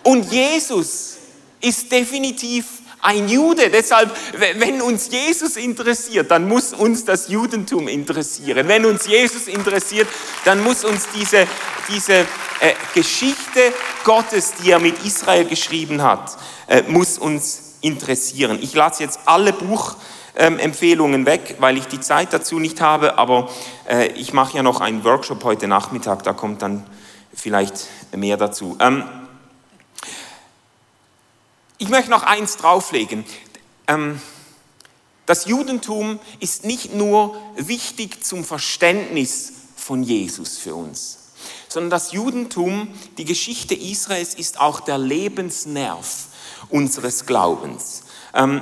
und 0.03 0.32
Jesus 0.32 1.17
ist 1.62 1.91
definitiv 1.91 2.65
ein 3.01 3.27
Jude. 3.29 3.70
Deshalb, 3.70 4.12
wenn 4.34 4.82
uns 4.82 5.10
Jesus 5.10 5.56
interessiert, 5.56 6.32
dann 6.32 6.48
muss 6.48 6.74
uns 6.74 7.06
das 7.06 7.29
Judentum 7.29 7.88
interessieren. 7.88 8.67
Wenn 8.67 8.86
uns 8.86 9.08
Jesus 9.08 9.48
interessiert, 9.48 10.08
dann 10.46 10.63
muss 10.63 10.84
uns 10.84 11.08
diese, 11.15 11.48
diese 11.89 12.13
äh, 12.60 12.74
Geschichte 12.94 13.74
Gottes, 14.03 14.53
die 14.62 14.72
er 14.72 14.79
mit 14.79 15.03
Israel 15.06 15.46
geschrieben 15.46 16.01
hat, 16.01 16.38
äh, 16.67 16.84
muss 16.88 17.17
uns 17.17 17.75
interessieren. 17.82 18.60
Ich 18.62 18.74
lasse 18.74 19.03
jetzt 19.03 19.20
alle 19.25 19.53
Buchempfehlungen 19.53 21.25
weg, 21.25 21.56
weil 21.60 21.77
ich 21.77 21.86
die 21.86 22.00
Zeit 22.00 22.34
dazu 22.34 22.60
nicht 22.60 22.82
habe, 22.82 23.17
aber 23.17 23.50
äh, 23.88 24.08
ich 24.13 24.34
mache 24.34 24.58
ja 24.58 24.63
noch 24.63 24.82
einen 24.82 25.03
Workshop 25.03 25.44
heute 25.44 25.67
Nachmittag, 25.67 26.24
da 26.24 26.34
kommt 26.34 26.62
dann 26.62 26.86
vielleicht 27.38 27.88
mehr 28.15 28.36
dazu. 28.36 28.75
Ähm, 28.79 29.03
ich 31.77 31.89
möchte 31.89 32.10
noch 32.10 32.24
eins 32.24 32.58
drauflegen. 32.58 33.24
Ähm, 33.88 34.20
das 35.25 35.46
Judentum 35.46 36.20
ist 36.39 36.65
nicht 36.65 36.94
nur 36.94 37.39
wichtig 37.56 38.24
zum 38.24 38.44
Verständnis 38.44 39.53
von 39.75 40.01
Jesus 40.01 40.58
für 40.58 40.74
uns, 40.74 41.20
sondern 41.67 41.91
das 41.91 42.12
Judentum, 42.12 42.94
die 43.17 43.25
Geschichte 43.25 43.75
Israels, 43.75 44.34
ist 44.34 44.60
auch 44.60 44.79
der 44.79 44.98
Lebensnerv 44.98 46.27
unseres 46.70 47.25
Glaubens. 47.25 48.03
Ähm, 48.34 48.62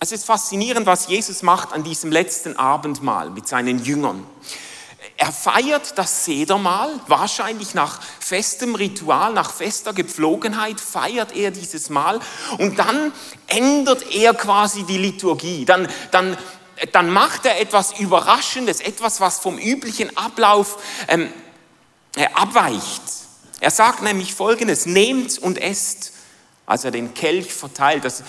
es 0.00 0.10
ist 0.10 0.24
faszinierend, 0.24 0.86
was 0.86 1.06
Jesus 1.08 1.42
macht 1.42 1.72
an 1.72 1.84
diesem 1.84 2.10
letzten 2.10 2.56
Abendmahl 2.56 3.30
mit 3.30 3.46
seinen 3.46 3.84
Jüngern. 3.84 4.26
Er 5.16 5.30
feiert 5.30 5.98
das 5.98 6.24
Sedermahl, 6.24 6.88
wahrscheinlich 7.06 7.74
nach 7.74 8.00
festem 8.18 8.74
Ritual, 8.74 9.32
nach 9.32 9.52
fester 9.52 9.92
Gepflogenheit 9.92 10.80
feiert 10.80 11.36
er 11.36 11.50
dieses 11.50 11.90
Mahl 11.90 12.18
und 12.58 12.78
dann 12.78 13.12
ändert 13.46 14.12
er 14.12 14.34
quasi 14.34 14.84
die 14.84 14.98
Liturgie. 14.98 15.64
Dann, 15.64 15.88
dann, 16.10 16.36
dann 16.92 17.10
macht 17.10 17.46
er 17.46 17.60
etwas 17.60 17.98
Überraschendes, 17.98 18.80
etwas, 18.80 19.20
was 19.20 19.38
vom 19.38 19.58
üblichen 19.58 20.16
Ablauf 20.16 20.78
ähm, 21.08 21.32
äh, 22.16 22.26
abweicht. 22.34 23.02
Er 23.60 23.70
sagt 23.70 24.02
nämlich 24.02 24.34
Folgendes, 24.34 24.86
nehmt 24.86 25.38
und 25.38 25.56
esst, 25.56 26.12
als 26.66 26.84
er 26.84 26.90
den 26.90 27.14
Kelch 27.14 27.52
verteilt. 27.52 28.04
Das, 28.04 28.24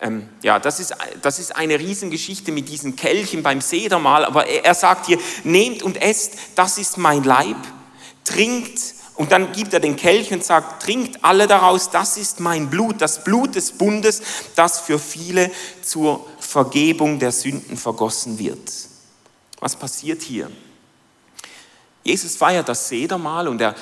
ähm, 0.00 0.28
ja, 0.42 0.58
das 0.58 0.80
ist, 0.80 0.94
das 1.22 1.38
ist 1.38 1.56
eine 1.56 1.78
Riesengeschichte 1.78 2.52
mit 2.52 2.68
diesen 2.68 2.96
Kelchen 2.96 3.42
beim 3.42 3.60
Sedermahl, 3.60 4.24
aber 4.24 4.46
er, 4.46 4.64
er 4.64 4.74
sagt 4.74 5.06
hier, 5.06 5.18
nehmt 5.44 5.82
und 5.82 6.00
esst, 6.00 6.34
das 6.54 6.78
ist 6.78 6.98
mein 6.98 7.24
Leib, 7.24 7.56
trinkt 8.24 8.80
und 9.16 9.32
dann 9.32 9.50
gibt 9.50 9.72
er 9.72 9.80
den 9.80 9.96
Kelch 9.96 10.30
und 10.30 10.44
sagt, 10.44 10.84
trinkt 10.84 11.24
alle 11.24 11.48
daraus, 11.48 11.90
das 11.90 12.16
ist 12.16 12.38
mein 12.38 12.70
Blut, 12.70 13.00
das 13.02 13.24
Blut 13.24 13.56
des 13.56 13.72
Bundes, 13.72 14.22
das 14.54 14.78
für 14.78 15.00
viele 15.00 15.50
zur 15.82 16.24
Vergebung 16.38 17.18
der 17.18 17.32
Sünden 17.32 17.76
vergossen 17.76 18.38
wird. 18.38 18.70
Was 19.58 19.74
passiert 19.74 20.22
hier? 20.22 20.50
Jesus 22.04 22.36
feiert 22.36 22.68
das 22.68 22.88
Sedermahl 22.88 23.48
und 23.48 23.60
er 23.60 23.74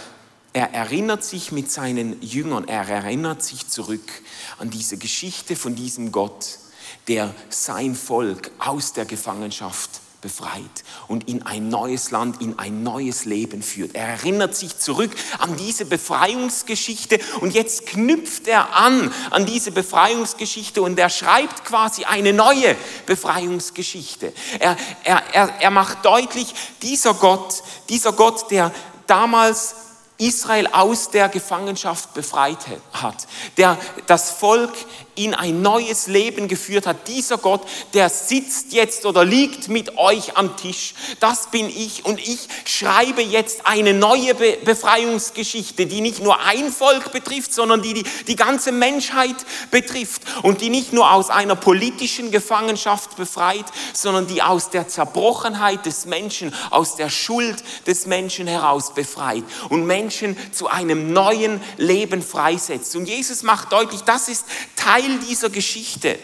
er 0.57 0.73
erinnert 0.73 1.23
sich 1.23 1.53
mit 1.53 1.71
seinen 1.71 2.23
Jüngern, 2.23 2.67
er 2.67 2.89
erinnert 2.89 3.43
sich 3.43 3.69
zurück 3.69 4.11
an 4.59 4.71
diese 4.71 4.97
Geschichte 4.97 5.55
von 5.55 5.75
diesem 5.75 6.13
Gott, 6.13 6.61
der 7.09 7.35
sein 7.51 7.95
Volk 7.95 8.51
aus 8.59 8.95
der 8.95 9.05
Gefangenschaft 9.05 9.91
befreit 10.23 10.63
und 11.09 11.29
in 11.29 11.43
ein 11.43 11.69
neues 11.69 12.11
Land, 12.11 12.41
in 12.41 12.59
ein 12.59 12.83
neues 12.83 13.27
Leben 13.27 13.63
führt. 13.63 13.95
Er 13.95 14.09
erinnert 14.09 14.57
sich 14.57 14.79
zurück 14.79 15.11
an 15.41 15.59
diese 15.59 15.85
Befreiungsgeschichte 15.85 17.21
und 17.43 17.53
jetzt 17.53 17.85
knüpft 17.85 18.49
er 18.49 18.75
an 18.75 19.13
an 19.31 19.45
diese 19.45 19.73
Befreiungsgeschichte 19.73 20.81
und 20.81 20.99
er 20.99 21.11
schreibt 21.11 21.67
quasi 21.67 22.07
eine 22.07 22.33
neue 22.33 22.77
Befreiungsgeschichte. 23.05 24.33
Er, 24.59 24.79
er, 25.05 25.23
er, 25.35 25.61
er 25.61 25.71
macht 25.71 26.03
deutlich, 26.07 26.55
dieser 26.81 27.13
Gott, 27.13 27.63
dieser 27.91 28.15
Gott, 28.15 28.51
der 28.51 28.73
damals 29.07 29.75
Israel 30.19 30.69
aus 30.73 31.11
der 31.11 31.29
Gefangenschaft 31.29 32.15
befreit 32.15 32.59
hat, 32.93 33.27
der 33.57 33.79
das 34.07 34.31
Volk 34.31 34.73
in 35.17 35.35
ein 35.35 35.63
neues 35.63 36.07
Leben 36.07 36.47
geführt 36.49 36.87
hat. 36.87 37.09
Dieser 37.09 37.39
Gott, 37.39 37.67
der 37.95 38.09
sitzt 38.09 38.73
jetzt 38.73 39.05
oder 39.07 39.25
liegt 39.25 39.69
mit 39.69 39.97
euch 39.99 40.37
am 40.37 40.57
Tisch. 40.57 40.95
Das 41.21 41.51
bin 41.51 41.69
ich 41.69 42.05
und 42.05 42.21
ich 42.21 42.49
schreibe 42.65 43.23
jetzt 43.23 43.67
eine 43.67 43.93
neue 43.93 44.35
Be 44.35 44.59
Befreiungsgeschichte, 44.65 45.87
die 45.87 46.01
nicht 46.01 46.23
nur 46.23 46.41
ein 46.41 46.71
Volk 46.71 47.13
betrifft, 47.13 47.53
sondern 47.53 47.83
die, 47.83 47.95
die 47.95 48.05
die 48.27 48.37
ganze 48.37 48.73
Menschheit 48.73 49.37
betrifft 49.71 50.23
und 50.43 50.61
die 50.61 50.71
nicht 50.71 50.93
nur 50.93 51.11
aus 51.13 51.31
einer 51.31 51.57
politischen 51.57 52.31
Gefangenschaft 52.31 53.17
befreit, 53.17 53.65
sondern 53.93 54.27
die 54.27 54.43
aus 54.43 54.71
der 54.71 54.89
Zerbrochenheit 54.89 55.87
des 55.87 56.07
Menschen, 56.07 56.55
aus 56.71 56.97
der 56.97 57.09
Schuld 57.09 57.63
des 57.87 58.07
Menschen 58.07 58.47
heraus 58.47 58.95
befreit 58.95 59.45
und 59.69 59.87
Menschen 59.87 60.37
zu 60.53 60.69
einem 60.69 61.13
neuen 61.13 61.61
Leben 61.77 62.23
freisetzt. 62.23 62.95
Und 62.97 63.07
Jesus 63.07 63.43
macht 63.43 63.73
deutlich, 63.73 64.03
das 64.03 64.29
ist 64.29 64.45
Teil 64.77 65.06
Teil 65.07 65.19
dieser 65.21 65.51
Geschichte, 65.51 66.19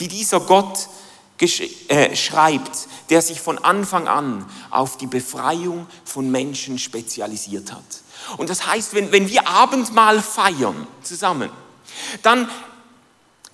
die 0.00 0.08
dieser 0.08 0.40
Gott 0.40 0.88
äh, 1.88 2.16
schreibt, 2.16 2.88
der 3.10 3.22
sich 3.22 3.40
von 3.40 3.58
Anfang 3.58 4.08
an 4.08 4.44
auf 4.70 4.98
die 4.98 5.06
Befreiung 5.06 5.86
von 6.04 6.30
Menschen 6.30 6.78
spezialisiert 6.78 7.72
hat. 7.72 7.84
Und 8.36 8.50
das 8.50 8.66
heißt, 8.66 8.94
wenn, 8.94 9.12
wenn 9.12 9.28
wir 9.28 9.46
Abendmahl 9.48 10.20
feiern 10.20 10.86
zusammen, 11.02 11.50
dann 12.22 12.48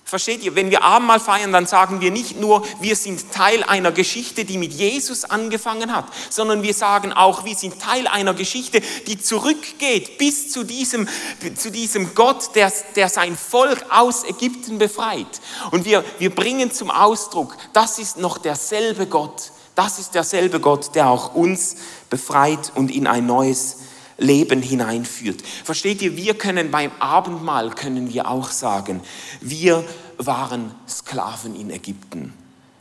Versteht 0.07 0.43
ihr, 0.43 0.53
wenn 0.53 0.69
wir 0.69 0.83
Abendmahl 0.83 1.19
feiern, 1.19 1.51
dann 1.51 1.65
sagen 1.65 1.99
wir 1.99 2.11
nicht 2.11 2.39
nur, 2.39 2.63
wir 2.79 2.95
sind 2.95 3.31
Teil 3.31 3.63
einer 3.63 3.91
Geschichte, 3.91 4.45
die 4.45 4.59
mit 4.59 4.71
Jesus 4.71 5.25
angefangen 5.25 5.95
hat, 5.95 6.05
sondern 6.29 6.61
wir 6.61 6.75
sagen 6.75 7.11
auch, 7.11 7.43
wir 7.43 7.55
sind 7.55 7.81
Teil 7.81 8.05
einer 8.05 8.35
Geschichte, 8.35 8.81
die 9.07 9.19
zurückgeht 9.19 10.19
bis 10.19 10.51
zu 10.51 10.63
diesem, 10.63 11.07
zu 11.55 11.71
diesem 11.71 12.13
Gott, 12.13 12.53
der, 12.53 12.71
der 12.95 13.09
sein 13.09 13.35
Volk 13.35 13.83
aus 13.89 14.23
Ägypten 14.25 14.77
befreit. 14.77 15.41
Und 15.71 15.85
wir, 15.85 16.05
wir 16.19 16.29
bringen 16.29 16.71
zum 16.71 16.91
Ausdruck, 16.91 17.57
das 17.73 17.97
ist 17.97 18.17
noch 18.17 18.37
derselbe 18.37 19.07
Gott, 19.07 19.51
das 19.73 19.97
ist 19.97 20.13
derselbe 20.13 20.59
Gott, 20.59 20.93
der 20.93 21.09
auch 21.09 21.33
uns 21.33 21.77
befreit 22.11 22.71
und 22.75 22.91
in 22.91 23.07
ein 23.07 23.25
neues 23.25 23.77
Leben 24.17 24.61
hineinführt. 24.61 25.41
Versteht 25.41 26.01
ihr, 26.01 26.15
wir 26.15 26.35
können 26.35 26.71
beim 26.71 26.91
Abendmahl, 26.99 27.71
können 27.71 28.13
wir 28.13 28.29
auch 28.29 28.49
sagen, 28.49 29.01
wir 29.41 29.83
waren 30.17 30.73
Sklaven 30.87 31.55
in 31.55 31.69
Ägypten. 31.69 32.33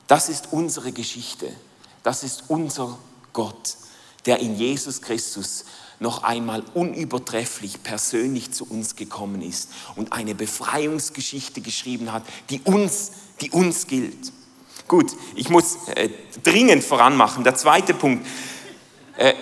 Das 0.07 0.29
ist 0.29 0.49
unsere 0.53 0.93
Geschichte. 0.93 1.51
Das 2.03 2.23
ist 2.23 2.45
unser 2.49 2.99
Gott, 3.33 3.77
der 4.27 4.41
in 4.41 4.55
Jesus 4.57 5.01
Christus 5.03 5.65
noch 6.01 6.23
einmal 6.23 6.63
unübertrefflich 6.75 7.83
persönlich 7.83 8.53
zu 8.53 8.67
uns 8.67 8.97
gekommen 8.97 9.43
ist 9.43 9.71
und 9.97 10.13
eine 10.13 10.35
Befreiungsgeschichte 10.35 11.61
geschrieben 11.61 12.13
hat, 12.13 12.23
die 12.51 12.61
uns, 12.61 13.13
die 13.41 13.51
uns 13.51 13.87
gilt. 13.87 14.33
Gut, 14.87 15.13
ich 15.35 15.49
muss 15.49 15.77
äh, 15.95 16.11
dringend 16.43 16.85
voranmachen. 16.85 17.43
Der 17.43 17.55
zweite 17.55 17.95
Punkt. 17.95 18.27
Äh, 19.17 19.33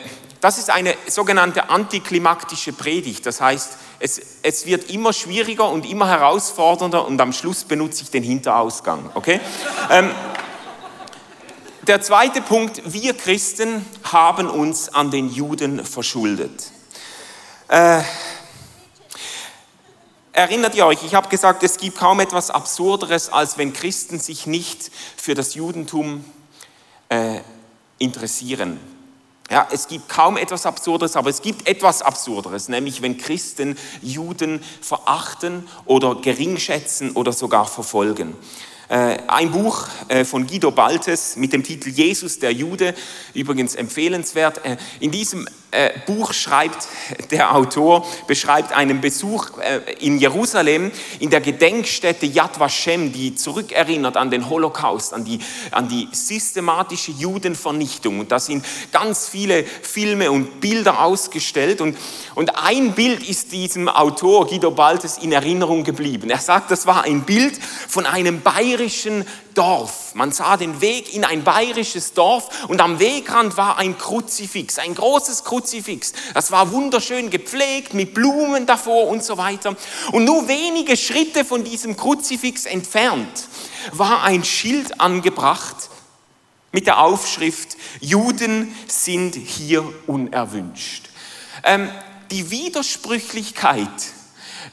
das 0.42 0.58
ist 0.58 0.70
eine 0.70 0.96
sogenannte 1.06 1.70
antiklimaktische 1.70 2.72
Predigt. 2.72 3.25
Das 3.26 3.40
heißt, 3.40 3.78
es, 4.00 4.20
es 4.42 4.66
wird 4.66 4.90
immer 4.90 5.12
schwieriger 5.12 5.70
und 5.70 5.88
immer 5.88 6.08
herausfordernder 6.08 7.06
und 7.06 7.20
am 7.20 7.32
Schluss 7.32 7.62
benutze 7.62 8.02
ich 8.02 8.11
den 8.11 8.25
Hinterausgang. 8.25 9.11
Okay? 9.14 9.40
ähm, 9.88 10.11
der 11.82 12.02
zweite 12.02 12.42
Punkt, 12.42 12.82
wir 12.92 13.16
Christen 13.16 13.87
haben 14.02 14.50
uns 14.50 14.88
an 14.88 15.12
den 15.12 15.30
Juden 15.30 15.84
verschuldet. 15.84 16.72
Äh, 17.68 18.02
erinnert 20.32 20.75
ihr 20.75 20.87
euch, 20.87 21.04
ich 21.04 21.14
habe 21.14 21.28
gesagt, 21.28 21.62
es 21.62 21.76
gibt 21.76 21.99
kaum 21.99 22.18
etwas 22.18 22.50
Absurderes, 22.50 23.28
als 23.28 23.58
wenn 23.58 23.72
Christen 23.72 24.18
sich 24.18 24.49
nicht 24.49 24.90
für 25.16 25.34
das 25.34 25.54
Judentum 25.54 26.25
äh, 27.11 27.38
interessieren. 27.99 28.91
Ja, 29.52 29.68
es 29.71 29.87
gibt 29.87 30.09
kaum 30.09 30.38
etwas 30.38 30.64
Absurderes, 30.64 31.14
aber 31.14 31.29
es 31.29 31.42
gibt 31.42 31.68
etwas 31.68 32.00
Absurderes, 32.00 32.70
nämlich 32.70 33.03
wenn 33.03 33.18
Christen 33.18 33.77
Juden 34.00 34.64
verachten 34.81 35.68
oder 35.85 36.14
geringschätzen 36.14 37.11
oder 37.11 37.35
sogar 37.35 37.66
verfolgen. 37.66 38.35
Äh, 38.88 39.18
ein 39.29 39.50
Buch 39.50 39.88
äh, 40.09 40.24
von 40.24 40.46
Guido 40.46 40.70
Baltes 40.70 41.37
mit 41.37 41.53
dem 41.53 41.62
Titel 41.62 41.90
Jesus 41.90 42.38
der 42.38 42.55
Jude, 42.55 42.94
übrigens 43.35 43.74
empfehlenswert. 43.74 44.64
Äh, 44.64 44.79
in 45.00 45.11
diesem 45.11 45.46
Buch 46.06 46.32
schreibt 46.32 46.88
der 47.30 47.54
Autor, 47.54 48.06
beschreibt 48.26 48.72
einen 48.72 49.00
Besuch 49.00 49.50
in 50.00 50.18
Jerusalem 50.18 50.90
in 51.18 51.30
der 51.30 51.40
Gedenkstätte 51.40 52.26
Yad 52.26 52.61
Vashem, 52.61 53.12
die 53.12 53.35
zurückerinnert 53.35 54.16
an 54.16 54.30
den 54.30 54.48
Holocaust, 54.48 55.14
an 55.14 55.24
die, 55.24 55.40
an 55.70 55.88
die 55.88 56.08
systematische 56.12 57.12
Judenvernichtung. 57.12 58.20
Und 58.20 58.32
da 58.32 58.38
sind 58.38 58.64
ganz 58.92 59.28
viele 59.28 59.64
Filme 59.64 60.30
und 60.30 60.61
Bilder 60.61 61.02
ausgestellt. 61.02 61.80
Und, 61.80 61.96
und 62.35 62.56
ein 62.56 62.92
Bild 62.92 63.26
ist 63.26 63.52
diesem 63.52 63.88
Autor 63.88 64.46
Guido 64.46 64.70
Baltes 64.70 65.18
in 65.18 65.32
Erinnerung 65.32 65.85
geblieben. 65.85 66.30
Er 66.30 66.38
sagt, 66.38 66.70
das 66.70 66.87
war 66.87 67.04
ein 67.04 67.22
Bild 67.22 67.58
von 67.88 68.06
einem 68.06 68.42
bayerischen 68.42 69.24
Dorf. 69.55 70.15
Man 70.15 70.33
sah 70.33 70.57
den 70.57 70.81
Weg 70.81 71.15
in 71.15 71.25
ein 71.25 71.45
bayerisches 71.45 72.12
Dorf 72.12 72.69
und 72.69 72.81
am 72.81 72.99
Wegrand 72.99 73.57
war 73.57 73.79
ein 73.79 73.99
Kruzifix, 73.99 74.79
ein 74.79 74.95
großes 74.95 75.45
Kruzifix. 75.45 76.12
Das 76.35 76.51
war 76.51 76.73
wunderschön 76.73 77.31
gepflegt 77.31 77.95
mit 77.95 78.15
Blumen 78.15 78.67
davor 78.67 79.09
und 79.09 79.25
so 79.25 79.37
weiter. 79.38 79.77
Und 80.12 80.25
nur 80.25 80.49
wenige 80.49 80.97
Schritte 80.97 81.45
von 81.45 81.65
diesem 81.65 81.97
Kruzifix 81.97 82.67
entfernt 82.67 83.49
war 83.93 84.23
ein 84.23 84.45
Schild 84.45 85.01
angebracht 85.01 85.91
mit 86.73 86.87
der 86.87 87.01
Aufschrift, 87.01 87.77
Juden 88.01 88.75
sind 88.88 89.35
hier 89.35 89.85
unerwünscht. 90.07 91.11
Ähm, 91.65 91.91
die 92.31 92.51
Widersprüchlichkeit 92.51 93.91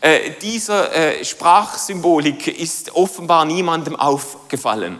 äh, 0.01 0.31
dieser 0.41 0.93
äh, 0.93 1.25
Sprachsymbolik 1.25 2.47
ist 2.47 2.95
offenbar 2.95 3.45
niemandem 3.45 3.95
aufgefallen. 3.95 4.99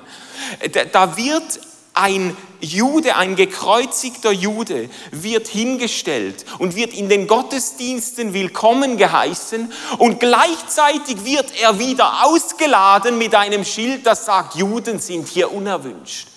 Da, 0.74 0.86
da 0.86 1.18
wird 1.18 1.60
ein 1.94 2.36
Jude, 2.62 3.16
ein 3.16 3.36
gekreuzigter 3.36 4.32
Jude 4.32 4.90
wird 5.12 5.48
hingestellt 5.48 6.46
und 6.58 6.76
wird 6.76 6.94
in 6.94 7.10
den 7.10 7.28
Gottesdiensten 7.28 8.34
willkommen 8.34 8.98
geheißen 8.98 9.72
und 9.98 10.20
gleichzeitig 10.20 11.26
wird 11.26 11.52
er 11.62 11.80
wieder 11.80 12.26
ausgeladen 12.26 13.18
mit 13.18 13.36
einem 13.36 13.66
Schild, 13.66 14.06
das 14.06 14.26
sagt, 14.26 14.56
Juden 14.56 15.00
sind 15.00 15.28
hier 15.28 15.52
unerwünscht. 15.52 16.28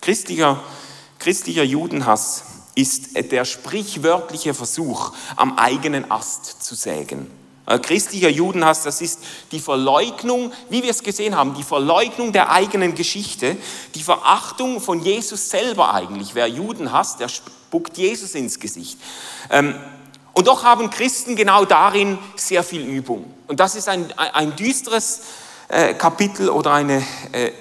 Christlicher, 0.00 0.60
christlicher 1.18 1.64
Judenhass 1.64 2.44
ist 2.74 3.30
der 3.30 3.44
sprichwörtliche 3.44 4.54
Versuch, 4.54 5.12
am 5.36 5.58
eigenen 5.58 6.10
Ast 6.10 6.62
zu 6.62 6.74
sägen. 6.74 7.30
Äh, 7.66 7.78
christlicher 7.78 8.28
Judenhass, 8.28 8.82
das 8.82 9.00
ist 9.00 9.20
die 9.52 9.60
Verleugnung, 9.60 10.52
wie 10.68 10.82
wir 10.82 10.90
es 10.90 11.02
gesehen 11.02 11.36
haben, 11.36 11.54
die 11.54 11.62
Verleugnung 11.62 12.32
der 12.32 12.50
eigenen 12.50 12.94
Geschichte, 12.94 13.56
die 13.94 14.02
Verachtung 14.02 14.80
von 14.80 15.00
Jesus 15.00 15.50
selber 15.50 15.94
eigentlich. 15.94 16.34
Wer 16.34 16.48
Juden 16.48 16.92
hasst, 16.92 17.20
der 17.20 17.28
spuckt 17.28 17.98
Jesus 17.98 18.34
ins 18.34 18.58
Gesicht. 18.58 18.98
Ähm, 19.50 19.74
und 20.32 20.46
doch 20.46 20.64
haben 20.64 20.90
Christen 20.90 21.36
genau 21.36 21.64
darin 21.64 22.18
sehr 22.36 22.64
viel 22.64 22.82
Übung. 22.82 23.32
Und 23.48 23.60
das 23.60 23.74
ist 23.74 23.88
ein, 23.88 24.10
ein 24.16 24.56
düsteres 24.56 25.20
äh, 25.68 25.94
Kapitel 25.94 26.48
oder 26.48 26.72
eine 26.72 27.04
äh, 27.32 27.52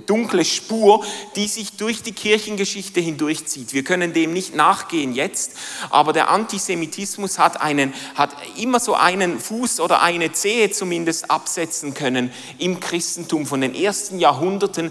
dunkle 0.00 0.44
Spur, 0.44 1.04
die 1.36 1.48
sich 1.48 1.76
durch 1.76 2.02
die 2.02 2.12
Kirchengeschichte 2.12 3.00
hindurchzieht. 3.00 3.72
Wir 3.72 3.84
können 3.84 4.12
dem 4.12 4.32
nicht 4.32 4.54
nachgehen 4.54 5.14
jetzt, 5.14 5.52
aber 5.90 6.12
der 6.12 6.30
Antisemitismus 6.30 7.38
hat, 7.38 7.60
einen, 7.60 7.92
hat 8.14 8.30
immer 8.56 8.80
so 8.80 8.94
einen 8.94 9.38
Fuß 9.38 9.80
oder 9.80 10.02
eine 10.02 10.32
Zehe 10.32 10.70
zumindest 10.70 11.30
absetzen 11.30 11.94
können 11.94 12.32
im 12.58 12.80
Christentum 12.80 13.46
von 13.46 13.60
den 13.60 13.74
ersten 13.74 14.18
Jahrhunderten 14.18 14.90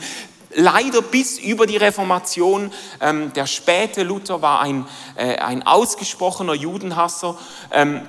leider 0.54 1.02
bis 1.02 1.40
über 1.40 1.66
die 1.66 1.78
Reformation. 1.78 2.72
Ähm, 3.00 3.32
der 3.34 3.48
späte 3.48 4.04
Luther 4.04 4.42
war 4.42 4.62
ein, 4.62 4.86
äh, 5.16 5.38
ein 5.38 5.64
ausgesprochener 5.64 6.54
Judenhasser. 6.54 7.38
Ähm, 7.72 8.02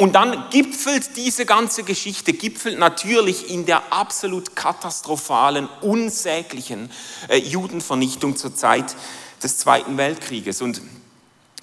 und 0.00 0.14
dann 0.14 0.48
gipfelt 0.50 1.16
diese 1.16 1.44
ganze 1.44 1.82
Geschichte, 1.82 2.32
gipfelt 2.32 2.78
natürlich 2.78 3.50
in 3.50 3.66
der 3.66 3.92
absolut 3.92 4.54
katastrophalen, 4.54 5.68
unsäglichen 5.80 6.88
äh, 7.28 7.38
Judenvernichtung 7.38 8.36
zur 8.36 8.54
Zeit 8.54 8.94
des 9.42 9.58
Zweiten 9.58 9.96
Weltkrieges. 9.96 10.62
Und 10.62 10.82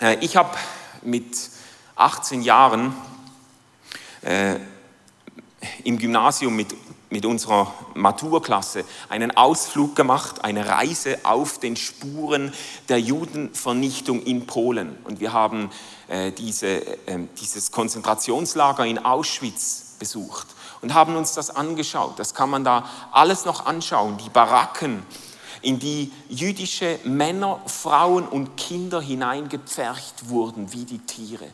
äh, 0.02 0.18
ich 0.20 0.36
habe 0.36 0.58
mit 1.02 1.50
18 1.96 2.42
Jahren 2.42 2.94
äh, 4.22 4.56
im 5.86 5.98
Gymnasium 5.98 6.58
mit, 6.58 6.76
mit 7.10 7.26
unserer 7.26 7.74
Maturklasse 7.94 8.84
einen 9.10 9.36
Ausflug 9.36 9.96
gemacht, 9.96 10.44
eine 10.44 10.68
Reise 10.68 11.20
auf 11.24 11.60
den 11.60 11.76
Spuren 11.76 12.54
der 12.90 13.00
Judenvernichtung 13.00 14.24
in 14.24 14.46
Polen. 14.48 14.98
Und 15.04 15.20
wir 15.20 15.34
haben 15.34 15.70
äh, 16.08 16.32
diese, 16.32 16.68
äh, 17.08 17.20
dieses 17.40 17.72
Konzentrationslager 17.72 18.86
in 18.86 19.00
Auschwitz 19.00 19.96
besucht 20.00 20.48
und 20.82 20.94
haben 20.94 21.16
uns 21.16 21.34
das 21.34 21.56
angeschaut. 21.56 22.20
Das 22.20 22.34
kann 22.34 22.50
man 22.50 22.64
da 22.64 22.90
alles 23.12 23.46
noch 23.46 23.66
anschauen. 23.66 24.18
Die 24.18 24.30
Baracken, 24.30 25.04
in 25.62 25.80
die 25.80 26.12
jüdische 26.30 27.00
Männer, 27.04 27.60
Frauen 27.66 28.28
und 28.28 28.56
Kinder 28.56 29.02
hineingepfercht 29.02 30.30
wurden 30.30 30.72
wie 30.74 30.86
die 30.86 31.00
Tiere. 31.00 31.48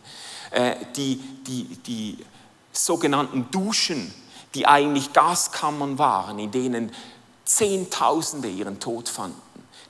Äh, 0.52 0.76
die, 0.96 1.16
die, 1.48 1.64
die 1.86 2.18
sogenannten 2.74 3.50
Duschen, 3.52 4.14
die 4.56 4.68
eigentlich 4.68 5.14
Gaskammern 5.14 5.98
waren, 5.98 6.40
in 6.40 6.52
denen 6.52 6.92
Zehntausende 7.46 8.50
ihren 8.50 8.80
Tod 8.80 9.10
fanden. 9.10 9.42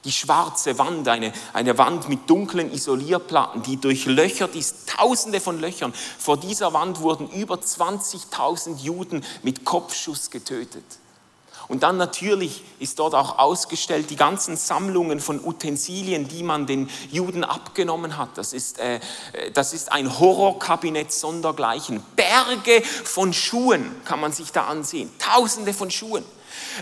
Die 0.03 0.11
schwarze 0.11 0.79
Wand, 0.79 1.07
eine, 1.07 1.31
eine 1.53 1.77
Wand 1.77 2.09
mit 2.09 2.27
dunklen 2.27 2.73
Isolierplatten, 2.73 3.61
die 3.61 3.77
durchlöchert 3.77 4.55
ist, 4.55 4.89
tausende 4.89 5.39
von 5.39 5.59
Löchern. 5.59 5.93
Vor 5.93 6.37
dieser 6.37 6.73
Wand 6.73 7.01
wurden 7.01 7.29
über 7.29 7.55
20.000 7.55 8.77
Juden 8.77 9.23
mit 9.43 9.63
Kopfschuss 9.63 10.31
getötet. 10.31 10.83
Und 11.71 11.83
dann 11.83 11.95
natürlich 11.95 12.65
ist 12.79 12.99
dort 12.99 13.15
auch 13.15 13.39
ausgestellt 13.39 14.09
die 14.09 14.17
ganzen 14.17 14.57
Sammlungen 14.57 15.21
von 15.21 15.39
Utensilien, 15.41 16.27
die 16.27 16.43
man 16.43 16.65
den 16.65 16.89
Juden 17.11 17.45
abgenommen 17.45 18.17
hat. 18.17 18.37
Das 18.37 18.51
ist, 18.51 18.77
äh, 18.77 18.99
das 19.53 19.71
ist 19.71 19.89
ein 19.89 20.19
Horrorkabinett 20.19 21.13
sondergleichen. 21.13 22.03
Berge 22.17 22.83
von 22.83 23.31
Schuhen 23.31 23.89
kann 24.03 24.19
man 24.19 24.33
sich 24.33 24.51
da 24.51 24.65
ansehen. 24.65 25.09
Tausende 25.17 25.73
von 25.73 25.89
Schuhen. 25.89 26.25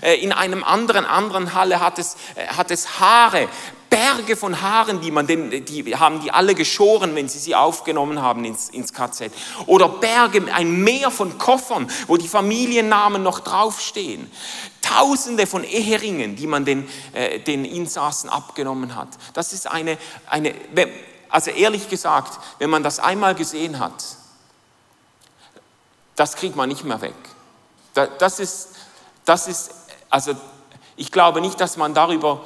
Äh, 0.01 0.15
in 0.23 0.31
einem 0.31 0.63
anderen, 0.63 1.05
anderen 1.05 1.53
Halle 1.53 1.79
hat 1.79 1.99
es, 1.99 2.15
äh, 2.33 2.47
hat 2.47 2.71
es 2.71 2.99
Haare, 2.99 3.47
Berge 3.89 4.35
von 4.35 4.61
Haaren, 4.61 5.01
die 5.01 5.11
man, 5.11 5.25
den, 5.25 5.65
die 5.65 5.95
haben 5.95 6.21
die 6.21 6.31
alle 6.31 6.53
geschoren, 6.53 7.15
wenn 7.15 7.27
sie 7.27 7.39
sie 7.39 7.55
aufgenommen 7.55 8.21
haben 8.21 8.45
ins, 8.45 8.69
ins 8.69 8.93
KZ. 8.93 9.31
Oder 9.65 9.89
Berge, 9.89 10.53
ein 10.53 10.83
Meer 10.83 11.09
von 11.09 11.37
Koffern, 11.37 11.89
wo 12.07 12.17
die 12.17 12.27
Familiennamen 12.27 13.23
noch 13.23 13.39
draufstehen. 13.39 14.29
Tausende 14.89 15.45
von 15.45 15.63
Eheringen, 15.63 16.35
die 16.35 16.47
man 16.47 16.65
den, 16.65 16.87
äh, 17.13 17.39
den 17.39 17.63
Insassen 17.63 18.29
abgenommen 18.29 18.95
hat. 18.95 19.09
Das 19.33 19.53
ist 19.53 19.67
eine, 19.67 19.97
eine, 20.27 20.53
also 21.29 21.51
ehrlich 21.51 21.89
gesagt, 21.89 22.39
wenn 22.57 22.69
man 22.69 22.81
das 22.81 22.99
einmal 22.99 23.35
gesehen 23.35 23.79
hat, 23.79 24.03
das 26.15 26.35
kriegt 26.35 26.55
man 26.55 26.69
nicht 26.69 26.83
mehr 26.83 27.01
weg. 27.01 27.15
Das 27.93 28.39
ist, 28.39 28.69
das 29.25 29.47
ist, 29.47 29.71
also 30.09 30.33
ich 30.95 31.11
glaube 31.11 31.39
nicht, 31.39 31.61
dass 31.61 31.77
man 31.77 31.93
darüber 31.93 32.43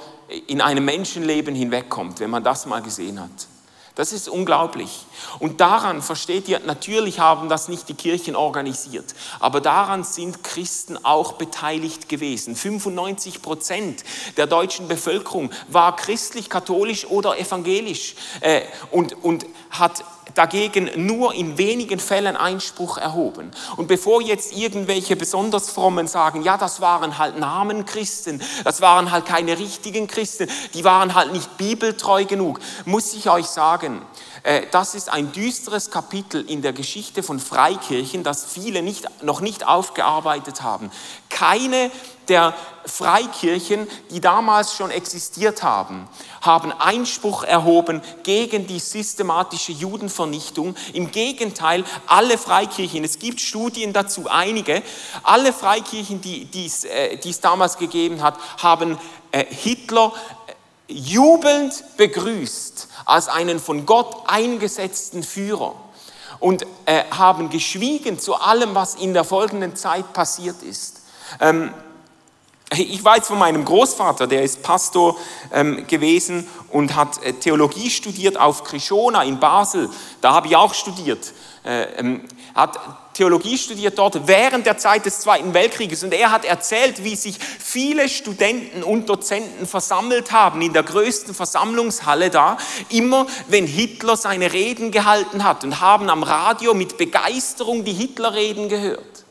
in 0.48 0.62
einem 0.62 0.86
Menschenleben 0.86 1.56
hinwegkommt, 1.56 2.20
wenn 2.20 2.30
man 2.30 2.44
das 2.44 2.66
mal 2.66 2.82
gesehen 2.82 3.20
hat. 3.20 3.48
Das 3.96 4.12
ist 4.12 4.28
unglaublich. 4.28 5.06
Und 5.38 5.62
daran, 5.62 6.02
versteht 6.02 6.48
ihr, 6.48 6.60
natürlich 6.60 7.20
haben 7.20 7.48
das 7.48 7.68
nicht 7.68 7.88
die 7.90 7.94
Kirchen 7.94 8.36
organisiert, 8.36 9.14
aber 9.40 9.62
daran 9.62 10.04
sind 10.04 10.44
Christen 10.44 10.98
auch 11.06 11.34
beteiligt 11.34 12.10
gewesen. 12.10 12.56
95 12.56 13.44
Prozent 13.44 14.04
der 14.36 14.48
deutschen 14.48 14.88
Bevölkerung 14.88 15.52
war 15.68 15.96
christlich, 15.96 16.50
katholisch 16.50 17.06
oder 17.06 17.38
evangelisch 17.38 18.16
äh, 18.42 18.62
und, 18.90 19.14
und 19.24 19.46
hat 19.70 20.04
dagegen 20.36 20.90
nur 20.96 21.34
in 21.34 21.58
wenigen 21.58 22.00
Fällen 22.00 22.36
Einspruch 22.36 22.98
erhoben. 22.98 23.52
Und 23.78 23.88
bevor 23.88 24.22
jetzt 24.22 24.56
irgendwelche 24.56 25.16
besonders 25.16 25.70
frommen 25.70 26.08
sagen, 26.08 26.44
ja, 26.44 26.58
das 26.58 26.82
waren 26.82 27.18
halt 27.18 27.40
Namenchristen, 27.40 28.42
das 28.64 28.82
waren 28.82 29.12
halt 29.12 29.26
keine 29.26 29.58
richtigen 29.60 30.08
Christen, 30.08 30.48
die 30.74 30.84
waren 30.84 31.14
halt 31.14 31.34
nicht 31.34 31.58
bibeltreu 31.58 32.26
genug, 32.26 32.60
muss 32.86 33.14
ich 33.14 33.30
euch 33.30 33.48
sagen, 33.48 34.02
äh, 34.44 34.64
das 34.72 34.96
ist 34.96 35.10
ein 35.10 35.32
düsteres 35.32 35.90
Kapitel 35.90 36.50
in 36.50 36.62
der 36.62 36.74
Geschichte 36.74 37.24
von 37.24 37.40
Freikirchen, 37.40 38.24
das 38.24 38.46
viele 38.46 38.82
nicht, 38.82 39.08
noch 39.24 39.42
nicht 39.42 39.68
aufgearbeitet 39.68 40.62
haben. 40.62 40.92
Keine 41.30 41.92
der 42.30 42.54
Freikirchen, 42.86 43.88
die 44.12 44.20
damals 44.20 44.76
schon 44.76 44.92
existiert 44.92 45.64
haben, 45.64 46.08
haben 46.42 46.72
Einspruch 46.72 47.44
erhoben 47.44 48.02
gegen 48.24 48.68
die 48.68 48.80
systematische 48.80 49.72
Judenvernichtung. 49.72 50.76
Im 50.94 51.12
Gegenteil, 51.12 51.86
alle 52.08 52.38
Freikirchen, 52.38 53.04
es 53.04 53.20
gibt 53.20 53.40
Studien 53.40 53.94
dazu, 53.94 54.28
einige, 54.30 54.84
alle 55.24 55.54
Freikirchen, 55.54 56.22
die, 56.22 56.46
die, 56.46 56.66
es, 56.66 56.84
äh, 56.84 57.18
die 57.18 57.30
es 57.30 57.40
damals 57.40 57.78
gegeben 57.78 58.22
hat, 58.22 58.38
haben 58.62 58.98
äh, 59.32 59.46
Hitler 59.46 60.12
äh, 60.48 60.94
jubelnd 60.94 61.84
begrüßt 61.98 62.88
als 63.06 63.28
einen 63.30 63.60
von 63.60 63.86
Gott 63.86 64.24
eingesetzten 64.28 65.24
Führer 65.24 65.76
und 66.40 66.66
äh, 66.86 67.04
haben 67.12 67.50
geschwiegen 67.50 68.20
zu 68.20 68.36
allem, 68.36 68.76
was 68.76 68.96
in 68.96 69.14
der 69.14 69.24
folgenden 69.24 69.78
Zeit 69.78 70.12
passiert 70.12 70.62
ist. 70.62 71.02
Ähm, 71.40 71.74
ich 72.78 73.04
weiß 73.04 73.28
von 73.28 73.40
meinem 73.40 73.66
Großvater, 73.66 74.28
der 74.28 74.44
ist 74.44 74.64
Pastor 74.64 75.18
ähm, 75.52 75.86
gewesen 75.88 76.48
und 76.70 76.96
hat 76.96 77.24
äh, 77.24 77.34
Theologie 77.34 77.90
studiert 77.90 78.40
auf 78.40 78.64
Krishona 78.64 79.24
in 79.24 79.40
Basel. 79.40 79.90
Da 80.22 80.34
habe 80.34 80.48
ich 80.48 80.56
auch 80.56 80.74
studiert. 80.74 81.34
Äh, 81.66 81.84
ähm, 82.00 82.22
hat 82.56 82.80
Theologie 83.14 83.58
studiert 83.58 83.98
dort 83.98 84.28
während 84.28 84.66
der 84.66 84.78
Zeit 84.78 85.06
des 85.06 85.20
Zweiten 85.20 85.54
Weltkrieges 85.54 86.04
und 86.04 86.14
er 86.14 86.32
hat 86.32 86.46
erzählt, 86.46 87.04
wie 87.04 87.16
sich 87.16 87.38
viele 87.38 88.10
Studenten 88.10 88.84
und 88.84 89.08
Dozenten 89.08 89.68
versammelt 89.68 90.32
haben 90.32 90.62
in 90.62 90.74
der 90.74 90.84
größten 90.84 91.34
Versammlungshalle 91.34 92.32
da, 92.32 92.58
immer 92.90 93.28
wenn 93.48 93.68
Hitler 93.68 94.18
seine 94.18 94.52
Reden 94.52 94.92
gehalten 94.92 95.44
hat 95.44 95.64
und 95.64 95.80
haben 95.80 96.10
am 96.10 96.24
Radio 96.24 96.74
mit 96.74 96.98
Begeisterung 96.98 97.86
die 97.86 97.94
Hitlerreden 97.94 98.68
gehört. 98.68 99.23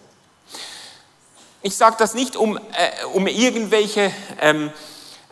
Ich 1.64 1.76
sage 1.76 1.96
das 1.98 2.14
nicht, 2.14 2.34
um, 2.34 2.56
äh, 2.56 3.04
um 3.12 3.28
irgendwelche 3.28 4.12
ähm, 4.40 4.72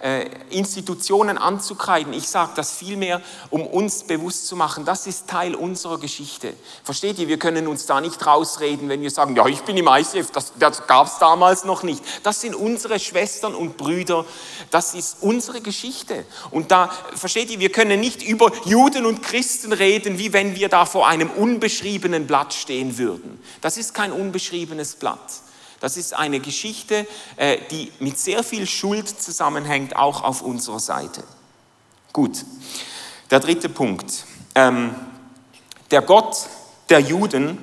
äh, 0.01 0.27
Institutionen 0.51 1.38
anzukreiden. 1.38 2.12
Ich 2.12 2.29
sage 2.29 2.53
das 2.55 2.71
vielmehr, 2.71 3.21
um 3.51 3.66
uns 3.66 4.05
bewusst 4.05 4.47
zu 4.47 4.57
machen, 4.57 4.85
das 4.85 5.09
ist 5.09 5.29
Teil 5.29 5.55
unserer 5.55 5.99
Geschichte. 5.99 6.55
Versteht 6.85 7.19
ihr, 7.19 7.29
wir 7.29 7.38
können 7.38 7.66
uns 7.66 7.85
da 7.87 8.01
nicht 8.01 8.25
rausreden, 8.25 8.88
wenn 8.88 9.03
wir 9.03 9.11
sagen, 9.11 9.37
ja, 9.37 9.47
ich 9.47 9.61
bin 9.62 9.77
im 9.77 9.88
ICF, 9.88 10.31
das, 10.31 10.53
das 10.59 10.87
gab 10.87 11.09
es 11.09 11.19
damals 11.19 11.64
noch 11.64 11.83
nicht. 11.83 12.03
Das 12.23 12.40
sind 12.40 12.55
unsere 12.55 12.99
Schwestern 13.01 13.55
und 13.55 13.77
Brüder, 13.77 14.25
das 14.71 14.95
ist 14.95 15.19
unsere 15.21 15.61
Geschichte. 15.61 16.25
Und 16.51 16.71
da, 16.71 16.90
versteht 17.14 17.51
ihr, 17.51 17.59
wir 17.59 17.73
können 17.73 18.01
nicht 18.01 18.23
über 18.23 18.53
Juden 18.64 19.05
und 19.05 19.23
Christen 19.23 19.73
reden, 19.73 20.19
wie 20.19 20.33
wenn 20.33 20.55
wir 20.55 20.69
da 20.69 20.87
vor 20.87 21.09
einem 21.09 21.29
unbeschriebenen 21.29 22.27
Blatt 22.27 22.55
stehen 22.55 22.99
würden. 22.99 23.43
Das 23.61 23.77
ist 23.77 23.95
kein 23.95 24.12
unbeschriebenes 24.12 24.95
Blatt. 24.95 25.43
Das 25.81 25.97
ist 25.97 26.14
eine 26.14 26.40
Geschichte, 26.40 27.07
äh, 27.37 27.59
die 27.71 27.90
mit 27.99 28.19
sehr 28.19 28.45
viel 28.45 28.66
Schuld 28.66 29.09
zusammenhängt, 29.09 29.97
auch 29.97 30.23
auf 30.23 30.43
unserer 30.43 30.81
Seite. 30.81 31.25
Gut, 32.12 32.45
der 33.31 33.40
dritte 33.40 33.69
Punkt. 33.69 34.25
Ähm, 34.55 34.95
der 35.90 36.03
Gott 36.03 36.49
der 36.90 37.01
Juden 37.01 37.59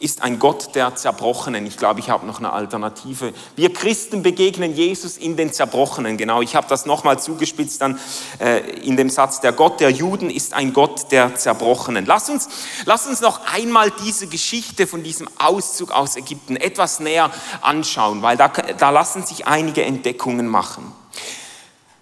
ist 0.00 0.22
ein 0.22 0.38
Gott 0.38 0.74
der 0.74 0.96
Zerbrochenen. 0.96 1.66
Ich 1.66 1.76
glaube, 1.76 2.00
ich 2.00 2.08
habe 2.08 2.26
noch 2.26 2.38
eine 2.38 2.52
Alternative. 2.52 3.34
Wir 3.54 3.72
Christen 3.72 4.22
begegnen 4.22 4.74
Jesus 4.74 5.18
in 5.18 5.36
den 5.36 5.52
Zerbrochenen. 5.52 6.16
Genau, 6.16 6.40
ich 6.40 6.56
habe 6.56 6.66
das 6.68 6.86
nochmal 6.86 7.20
zugespitzt 7.20 7.82
dann 7.82 8.00
äh, 8.40 8.60
in 8.80 8.96
dem 8.96 9.10
Satz, 9.10 9.42
der 9.42 9.52
Gott 9.52 9.78
der 9.78 9.90
Juden 9.90 10.30
ist 10.30 10.54
ein 10.54 10.72
Gott 10.72 11.12
der 11.12 11.34
Zerbrochenen. 11.34 12.06
Lass 12.06 12.30
uns, 12.30 12.48
lass 12.86 13.06
uns 13.06 13.20
noch 13.20 13.40
einmal 13.52 13.92
diese 14.02 14.26
Geschichte 14.26 14.86
von 14.86 15.02
diesem 15.02 15.28
Auszug 15.38 15.90
aus 15.90 16.16
Ägypten 16.16 16.56
etwas 16.56 17.00
näher 17.00 17.30
anschauen, 17.60 18.22
weil 18.22 18.38
da, 18.38 18.48
da 18.48 18.88
lassen 18.88 19.26
sich 19.26 19.46
einige 19.46 19.84
Entdeckungen 19.84 20.48
machen. 20.48 20.90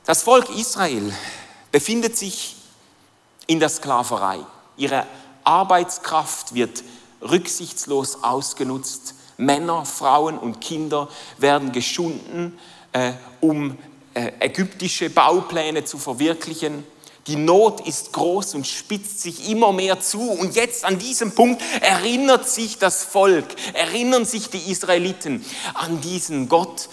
Das 0.05 0.23
Volk 0.23 0.49
Israel 0.57 1.13
befindet 1.73 2.17
sich 2.17 2.55
in 3.49 3.59
der 3.59 3.69
Sklaverei. 3.69 4.39
Ihre 4.77 5.05
Arbeitskraft 5.43 6.55
wird 6.55 6.85
rücksichtslos 7.23 8.23
ausgenutzt. 8.23 9.15
Männer, 9.37 9.85
Frauen 9.85 10.39
und 10.39 10.61
Kinder 10.61 11.09
werden 11.39 11.73
geschunden, 11.73 12.59
äh, 12.93 13.13
um 13.41 13.79
äh, 14.15 14.33
ägyptische 14.41 15.11
Baupläne 15.11 15.85
zu 15.85 15.99
verwirklichen. 15.99 16.85
Die 17.29 17.37
Not 17.37 17.87
ist 17.87 18.13
groß 18.15 18.55
und 18.55 18.67
spitzt 18.67 19.21
sich 19.21 19.51
immer 19.51 19.71
mehr 19.73 20.01
zu. 20.01 20.19
Und 20.19 20.57
jetzt 20.57 20.85
an 20.85 20.99
diesem 20.99 21.33
Punkt 21.33 21.63
erinnert 21.83 22.49
sich 22.49 22.79
das 22.79 23.05
Volk, 23.05 23.47
erinnern 23.75 24.25
sich 24.25 24.49
die 24.49 24.71
Israeliten 24.71 25.45
an 25.75 26.01
diesen 26.01 26.49
Gott 26.49 26.89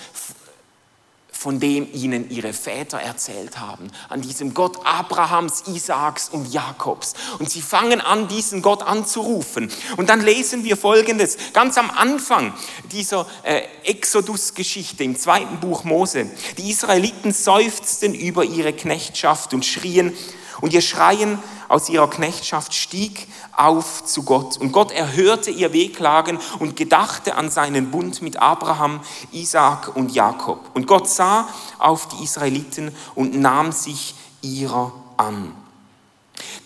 von 1.45 1.59
dem 1.59 1.87
ihnen 1.93 2.31
ihre 2.31 2.53
Väter 2.53 2.97
erzählt 2.97 3.59
haben, 3.59 3.91
an 4.09 4.19
diesem 4.21 4.55
Gott 4.55 4.83
Abrahams, 4.83 5.65
Isaaks 5.67 6.27
und 6.29 6.51
Jakobs. 6.51 7.13
Und 7.37 7.51
sie 7.51 7.61
fangen 7.61 8.01
an, 8.01 8.27
diesen 8.27 8.63
Gott 8.63 8.81
anzurufen. 8.81 9.71
Und 9.95 10.09
dann 10.09 10.21
lesen 10.21 10.63
wir 10.63 10.75
Folgendes, 10.75 11.37
ganz 11.53 11.77
am 11.77 11.91
Anfang 11.91 12.55
dieser 12.91 13.27
äh, 13.43 13.61
Exodus-Geschichte 13.83 15.03
im 15.03 15.19
zweiten 15.19 15.59
Buch 15.59 15.83
Mose. 15.83 16.31
Die 16.57 16.71
Israeliten 16.71 17.31
seufzten 17.31 18.15
über 18.15 18.43
ihre 18.43 18.73
Knechtschaft 18.73 19.53
und 19.53 19.67
schrien, 19.67 20.17
und 20.65 20.73
ihr 20.73 20.81
Schreien 20.81 21.37
aus 21.67 21.89
ihrer 21.89 22.09
Knechtschaft 22.09 22.73
stieg 22.73 23.27
auf 23.55 24.03
zu 24.03 24.23
Gott. 24.23 24.57
Und 24.57 24.71
Gott 24.71 24.91
erhörte 24.91 25.51
ihr 25.51 25.73
Wehklagen 25.73 26.39
und 26.57 26.75
gedachte 26.75 27.35
an 27.35 27.51
seinen 27.51 27.91
Bund 27.91 28.23
mit 28.23 28.41
Abraham, 28.41 28.99
Isaak 29.31 29.95
und 29.95 30.15
Jakob. 30.15 30.71
Und 30.73 30.87
Gott 30.87 31.07
sah 31.07 31.47
auf 31.77 32.07
die 32.07 32.23
Israeliten 32.23 32.95
und 33.13 33.35
nahm 33.35 33.71
sich 33.73 34.15
ihrer 34.41 34.91
an. 35.17 35.53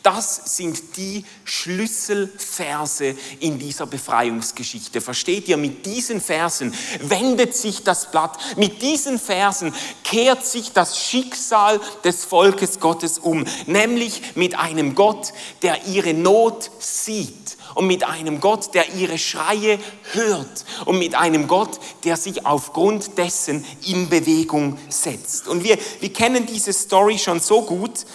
Das 0.03 0.55
sind 0.57 0.97
die 0.97 1.25
Schlüsselverse 1.43 3.15
in 3.39 3.59
dieser 3.59 3.85
Befreiungsgeschichte. 3.85 5.01
Versteht 5.01 5.47
ihr? 5.47 5.57
Mit 5.57 5.85
diesen 5.85 6.21
Versen 6.21 6.73
wendet 7.01 7.55
sich 7.55 7.83
das 7.83 8.11
Blatt. 8.11 8.37
Mit 8.57 8.81
diesen 8.81 9.19
Versen 9.19 9.73
kehrt 10.03 10.45
sich 10.45 10.71
das 10.71 10.97
Schicksal 10.97 11.79
des 12.03 12.25
Volkes 12.25 12.79
Gottes 12.79 13.19
um. 13.19 13.45
Nämlich 13.65 14.35
mit 14.35 14.57
einem 14.57 14.95
Gott, 14.95 15.33
der 15.61 15.85
ihre 15.85 16.13
Not 16.13 16.71
sieht 16.79 17.57
und 17.75 17.87
mit 17.87 18.03
einem 18.03 18.39
Gott, 18.39 18.73
der 18.73 18.93
ihre 18.93 19.17
Schreie 19.17 19.79
hört 20.11 20.65
und 20.85 20.97
mit 20.97 21.15
einem 21.15 21.47
Gott, 21.47 21.79
der 22.03 22.17
sich 22.17 22.45
aufgrund 22.45 23.17
dessen 23.17 23.65
in 23.85 24.09
Bewegung 24.09 24.77
setzt. 24.89 25.47
Und 25.47 25.63
wir, 25.63 25.77
wir 25.99 26.13
kennen 26.13 26.45
diese 26.45 26.73
Story 26.73 27.17
schon 27.17 27.39
so 27.39 27.61
gut, 27.61 28.05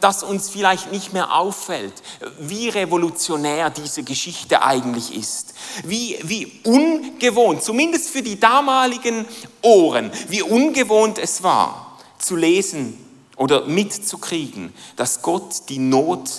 dass 0.00 0.22
uns 0.22 0.48
vielleicht 0.48 0.90
nicht 0.90 1.12
mehr 1.12 1.34
auffällt, 1.34 1.92
wie 2.38 2.68
revolutionär 2.68 3.70
diese 3.70 4.02
Geschichte 4.02 4.62
eigentlich 4.62 5.14
ist. 5.14 5.54
Wie, 5.84 6.18
wie 6.22 6.60
ungewohnt, 6.64 7.62
zumindest 7.62 8.10
für 8.10 8.22
die 8.22 8.40
damaligen 8.40 9.26
Ohren, 9.62 10.10
wie 10.28 10.42
ungewohnt 10.42 11.18
es 11.18 11.42
war, 11.42 11.98
zu 12.18 12.36
lesen 12.36 12.98
oder 13.36 13.66
mitzukriegen, 13.66 14.72
dass 14.96 15.22
Gott 15.22 15.68
die 15.68 15.78
Not 15.78 16.30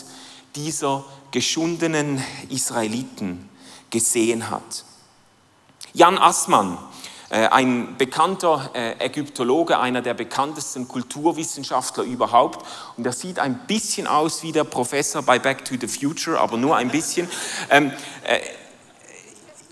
dieser 0.55 1.03
geschundenen 1.31 2.23
Israeliten 2.49 3.49
gesehen 3.89 4.49
hat. 4.49 4.85
Jan 5.93 6.17
Assmann, 6.17 6.77
ein 7.49 7.95
bekannter 7.97 8.71
äh, 8.73 9.05
Ägyptologe, 9.05 9.79
einer 9.79 10.01
der 10.01 10.13
bekanntesten 10.13 10.87
Kulturwissenschaftler 10.87 12.03
überhaupt. 12.03 12.65
Und 12.97 13.05
er 13.05 13.13
sieht 13.13 13.39
ein 13.39 13.67
bisschen 13.67 14.07
aus 14.07 14.43
wie 14.43 14.51
der 14.51 14.63
Professor 14.63 15.21
bei 15.21 15.39
Back 15.39 15.65
to 15.65 15.75
the 15.79 15.87
Future, 15.87 16.39
aber 16.39 16.57
nur 16.57 16.75
ein 16.75 16.89
bisschen. 16.89 17.29
Ähm, 17.69 17.91
äh, 18.23 18.39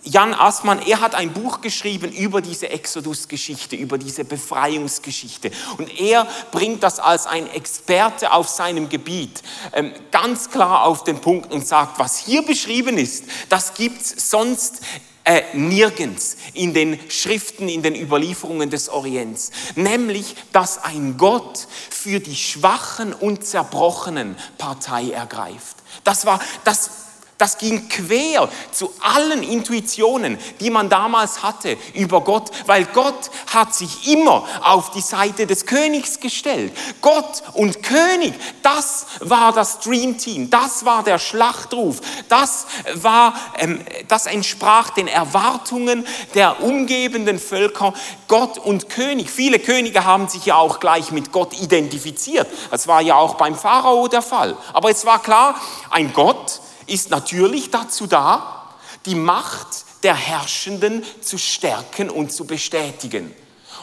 Jan 0.06 0.34
Assmann, 0.34 0.82
er 0.86 1.00
hat 1.00 1.16
ein 1.16 1.32
Buch 1.32 1.62
geschrieben 1.62 2.12
über 2.12 2.42
diese 2.42 2.70
Exodus-Geschichte, 2.70 3.78
über 3.78 3.98
diese 3.98 4.26
Befreiungsgeschichte. 4.26 5.50
Und 5.78 5.98
er 5.98 6.28
bringt 6.52 6.84
das 6.84 7.00
als 7.00 7.26
ein 7.26 7.50
Experte 7.50 8.34
auf 8.34 8.50
seinem 8.50 8.90
Gebiet 8.90 9.42
ähm, 9.72 9.94
ganz 10.12 10.50
klar 10.50 10.84
auf 10.84 11.06
den 11.06 11.22
Punkt 11.22 11.54
und 11.54 11.66
sagt, 11.66 12.00
was 12.00 12.18
hier 12.18 12.42
beschrieben 12.42 12.98
ist, 12.98 13.26
das 13.48 13.76
gibt 13.76 14.02
es 14.02 14.30
sonst 14.30 14.82
äh, 15.24 15.42
nirgends 15.54 16.38
in 16.54 16.74
den 16.74 17.00
Schriften, 17.10 17.70
in 17.70 17.82
den 17.82 17.96
Überlieferungen 17.96 18.70
des 18.70 18.90
Orients. 18.90 19.52
Nämlich, 19.76 20.36
dass 20.52 20.84
ein 20.84 21.18
Gott 21.18 21.68
für 21.90 22.20
die 22.20 22.36
Schwachen 22.36 23.14
und 23.14 23.46
Zerbrochenen 23.46 24.36
Partei 24.58 25.12
ergreift. 25.12 25.78
Das 26.04 26.26
war, 26.26 26.42
das 26.64 27.03
das 27.44 27.58
ging 27.58 27.90
quer 27.90 28.48
zu 28.72 28.94
allen 29.02 29.44
Intuitionen, 29.44 30.38
die 30.62 30.70
man 30.70 30.88
damals 30.88 31.44
hatte 31.44 31.76
über 31.94 32.22
Gott, 32.22 32.50
weil 32.68 32.86
Gott 32.86 33.32
hat 33.54 33.76
sich 33.76 34.08
immer 34.08 34.46
auf 34.62 34.92
die 34.92 35.02
Seite 35.02 35.46
des 35.46 35.66
Königs 35.66 36.22
gestellt. 36.22 36.72
Gott 37.02 37.44
und 37.52 37.84
König, 37.84 38.34
das 38.62 39.08
war 39.20 39.52
das 39.52 39.82
Dream 39.82 40.18
Team, 40.18 40.50
das 40.50 40.86
war 40.86 41.04
der 41.04 41.20
Schlachtruf, 41.20 42.00
das 42.30 42.66
war, 42.94 43.34
ähm, 43.58 43.82
das 44.08 44.26
entsprach 44.26 44.92
den 44.92 45.10
Erwartungen 45.10 46.08
der 46.36 46.64
umgebenden 46.64 47.40
Völker. 47.40 47.94
Gott 48.30 48.58
und 48.58 48.90
König. 48.90 49.30
Viele 49.30 49.60
Könige 49.60 50.06
haben 50.06 50.30
sich 50.30 50.46
ja 50.46 50.56
auch 50.56 50.80
gleich 50.80 51.12
mit 51.12 51.34
Gott 51.34 51.60
identifiziert. 51.60 52.48
Das 52.72 52.88
war 52.88 53.02
ja 53.02 53.16
auch 53.16 53.36
beim 53.36 53.56
Pharao 53.56 54.08
der 54.08 54.22
Fall. 54.22 54.56
Aber 54.72 54.90
es 54.90 55.06
war 55.06 55.22
klar, 55.22 55.56
ein 55.90 56.14
Gott, 56.14 56.62
ist 56.88 57.10
natürlich 57.10 57.72
dazu 57.72 58.08
da, 58.08 58.76
die 59.06 59.16
Macht 59.16 59.68
der 60.04 60.16
Herrschenden 60.16 61.04
zu 61.22 61.38
stärken 61.38 62.10
und 62.10 62.32
zu 62.32 62.46
bestätigen. 62.46 63.34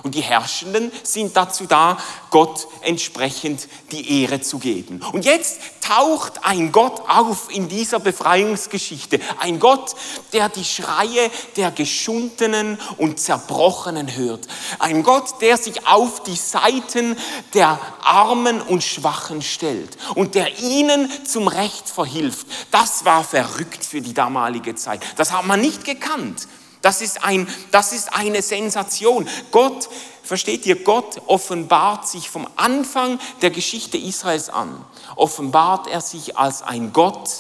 Und 0.03 0.15
die 0.15 0.23
Herrschenden 0.23 0.91
sind 1.03 1.37
dazu 1.37 1.67
da, 1.67 1.99
Gott 2.31 2.69
entsprechend 2.83 3.69
die 3.91 4.23
Ehre 4.23 4.41
zu 4.41 4.59
geben. 4.59 5.03
Und 5.13 5.25
jetzt 5.25 5.61
taucht 5.81 6.45
ein 6.45 6.73
Gott 6.73 7.03
auf 7.09 7.49
in 7.51 7.69
dieser 7.69 7.99
Befreiungsgeschichte. 7.99 9.21
Ein 9.39 9.59
Gott, 9.59 9.95
der 10.33 10.49
die 10.49 10.65
Schreie 10.65 11.31
der 11.57 11.71
Geschundenen 11.71 12.79
und 12.97 13.19
Zerbrochenen 13.21 14.15
hört. 14.17 14.47
Ein 14.79 15.03
Gott, 15.03 15.41
der 15.41 15.57
sich 15.57 15.87
auf 15.87 16.23
die 16.23 16.37
Seiten 16.37 17.17
der 17.55 17.79
Armen 18.03 18.61
und 18.63 18.85
Schwachen 18.85 19.43
stellt 19.43 19.97
und 20.15 20.35
der 20.35 20.61
ihnen 20.61 21.11
zum 21.27 21.49
Recht 21.49 21.89
verhilft. 21.89 22.47
Das 22.71 23.05
war 23.05 23.25
verrückt 23.25 23.85
für 23.85 24.01
die 24.01 24.15
damalige 24.15 24.75
Zeit. 24.75 25.03
Das 25.17 25.33
hat 25.33 25.47
man 25.47 25.61
nicht 25.61 25.85
gekannt. 25.85 26.47
Das 26.83 27.03
ist, 27.03 27.23
ein, 27.25 27.47
das 27.71 27.93
ist 27.93 28.15
eine 28.15 28.43
Sensation. 28.43 29.29
Gott, 29.51 29.89
versteht 30.23 30.65
ihr, 30.67 30.83
Gott 30.83 31.21
offenbart 31.27 32.09
sich 32.09 32.31
vom 32.31 32.49
Anfang 32.57 33.19
der 33.43 33.51
Geschichte 33.51 33.99
Israels 33.99 34.49
an, 34.49 34.83
offenbart 35.17 35.87
er 35.89 36.01
sich 36.01 36.39
als 36.39 36.63
ein 36.63 36.93
Gott, 36.93 37.31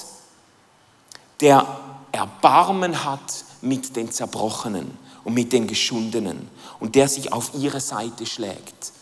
der 1.40 1.66
Erbarmen 2.12 3.05
hat 3.05 3.44
mit 3.62 3.96
den 3.96 4.11
Zerbrochenen 4.11 4.98
und 5.24 5.35
mit 5.35 5.53
den 5.53 5.66
Geschundenen 5.66 6.48
und 6.81 6.94
der 6.94 7.09
sich 7.09 7.33
auf 7.33 7.53
ihre 7.55 7.81
Seite 7.81 8.26
schlägt. 8.26 8.92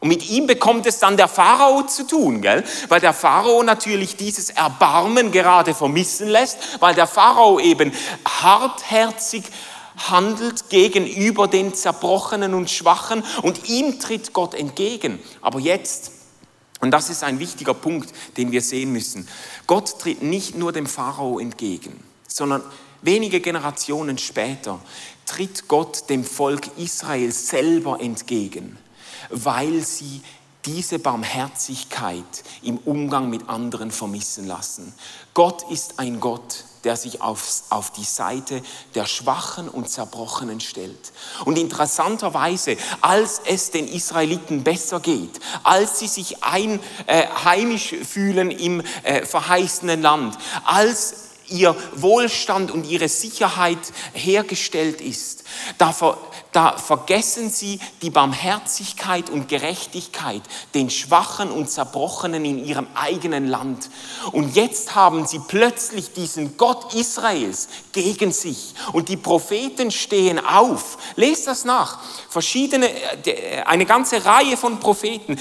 Und 0.00 0.08
mit 0.08 0.30
ihm 0.30 0.46
bekommt 0.46 0.86
es 0.86 0.98
dann 0.98 1.18
der 1.18 1.28
Pharao 1.28 1.82
zu 1.82 2.06
tun, 2.06 2.40
gell? 2.40 2.64
weil 2.88 3.00
der 3.00 3.12
Pharao 3.12 3.62
natürlich 3.62 4.16
dieses 4.16 4.48
Erbarmen 4.48 5.30
gerade 5.30 5.74
vermissen 5.74 6.28
lässt, 6.28 6.80
weil 6.80 6.94
der 6.94 7.06
Pharao 7.06 7.60
eben 7.60 7.92
hartherzig 8.26 9.44
handelt 10.08 10.70
gegenüber 10.70 11.48
den 11.48 11.74
Zerbrochenen 11.74 12.54
und 12.54 12.70
Schwachen 12.70 13.22
und 13.42 13.68
ihm 13.68 14.00
tritt 14.00 14.32
Gott 14.32 14.54
entgegen. 14.54 15.18
Aber 15.42 15.60
jetzt, 15.60 16.12
und 16.80 16.92
das 16.92 17.10
ist 17.10 17.22
ein 17.22 17.38
wichtiger 17.38 17.74
Punkt, 17.74 18.10
den 18.38 18.52
wir 18.52 18.62
sehen 18.62 18.94
müssen, 18.94 19.28
Gott 19.66 19.98
tritt 20.00 20.22
nicht 20.22 20.54
nur 20.54 20.72
dem 20.72 20.86
Pharao 20.86 21.38
entgegen, 21.38 22.02
sondern 22.26 22.62
wenige 23.02 23.40
Generationen 23.40 24.16
später 24.16 24.80
tritt 25.26 25.68
Gott 25.68 26.08
dem 26.08 26.24
Volk 26.24 26.62
Israel 26.78 27.30
selber 27.32 28.00
entgegen 28.00 28.78
weil 29.30 29.82
sie 29.82 30.22
diese 30.64 30.98
Barmherzigkeit 30.98 32.24
im 32.62 32.78
Umgang 32.78 33.30
mit 33.30 33.48
anderen 33.48 33.90
vermissen 33.90 34.46
lassen. 34.46 34.92
Gott 35.32 35.70
ist 35.70 35.98
ein 35.98 36.20
Gott, 36.20 36.64
der 36.84 36.96
sich 36.96 37.20
auf, 37.22 37.62
auf 37.70 37.92
die 37.92 38.04
Seite 38.04 38.62
der 38.94 39.06
Schwachen 39.06 39.68
und 39.68 39.88
Zerbrochenen 39.88 40.60
stellt. 40.60 41.12
Und 41.44 41.58
interessanterweise, 41.58 42.76
als 43.00 43.40
es 43.44 43.70
den 43.70 43.88
Israeliten 43.88 44.62
besser 44.62 45.00
geht, 45.00 45.40
als 45.62 45.98
sie 45.98 46.08
sich 46.08 46.42
einheimisch 46.42 47.92
äh, 47.92 48.04
fühlen 48.04 48.50
im 48.50 48.82
äh, 49.02 49.24
verheißenen 49.24 50.02
Land, 50.02 50.36
als 50.64 51.29
ihr 51.50 51.76
Wohlstand 51.94 52.70
und 52.70 52.86
ihre 52.88 53.08
Sicherheit 53.08 53.78
hergestellt 54.12 55.00
ist, 55.00 55.44
da, 55.78 55.92
ver, 55.92 56.16
da 56.52 56.76
vergessen 56.76 57.50
sie 57.50 57.80
die 58.02 58.10
Barmherzigkeit 58.10 59.30
und 59.30 59.48
Gerechtigkeit 59.48 60.42
den 60.74 60.90
Schwachen 60.90 61.50
und 61.50 61.70
Zerbrochenen 61.70 62.44
in 62.44 62.64
ihrem 62.64 62.86
eigenen 62.94 63.48
Land. 63.48 63.90
Und 64.32 64.54
jetzt 64.56 64.94
haben 64.94 65.26
sie 65.26 65.40
plötzlich 65.40 66.12
diesen 66.12 66.56
Gott 66.56 66.94
Israels 66.94 67.68
gegen 67.92 68.32
sich. 68.32 68.74
Und 68.92 69.08
die 69.08 69.16
Propheten 69.16 69.90
stehen 69.90 70.44
auf. 70.44 70.98
Lest 71.16 71.46
das 71.46 71.64
nach. 71.64 71.98
Verschiedene, 72.28 72.88
äh, 73.26 73.62
eine 73.62 73.86
ganze 73.86 74.24
Reihe 74.24 74.56
von 74.56 74.80
Propheten. 74.80 75.38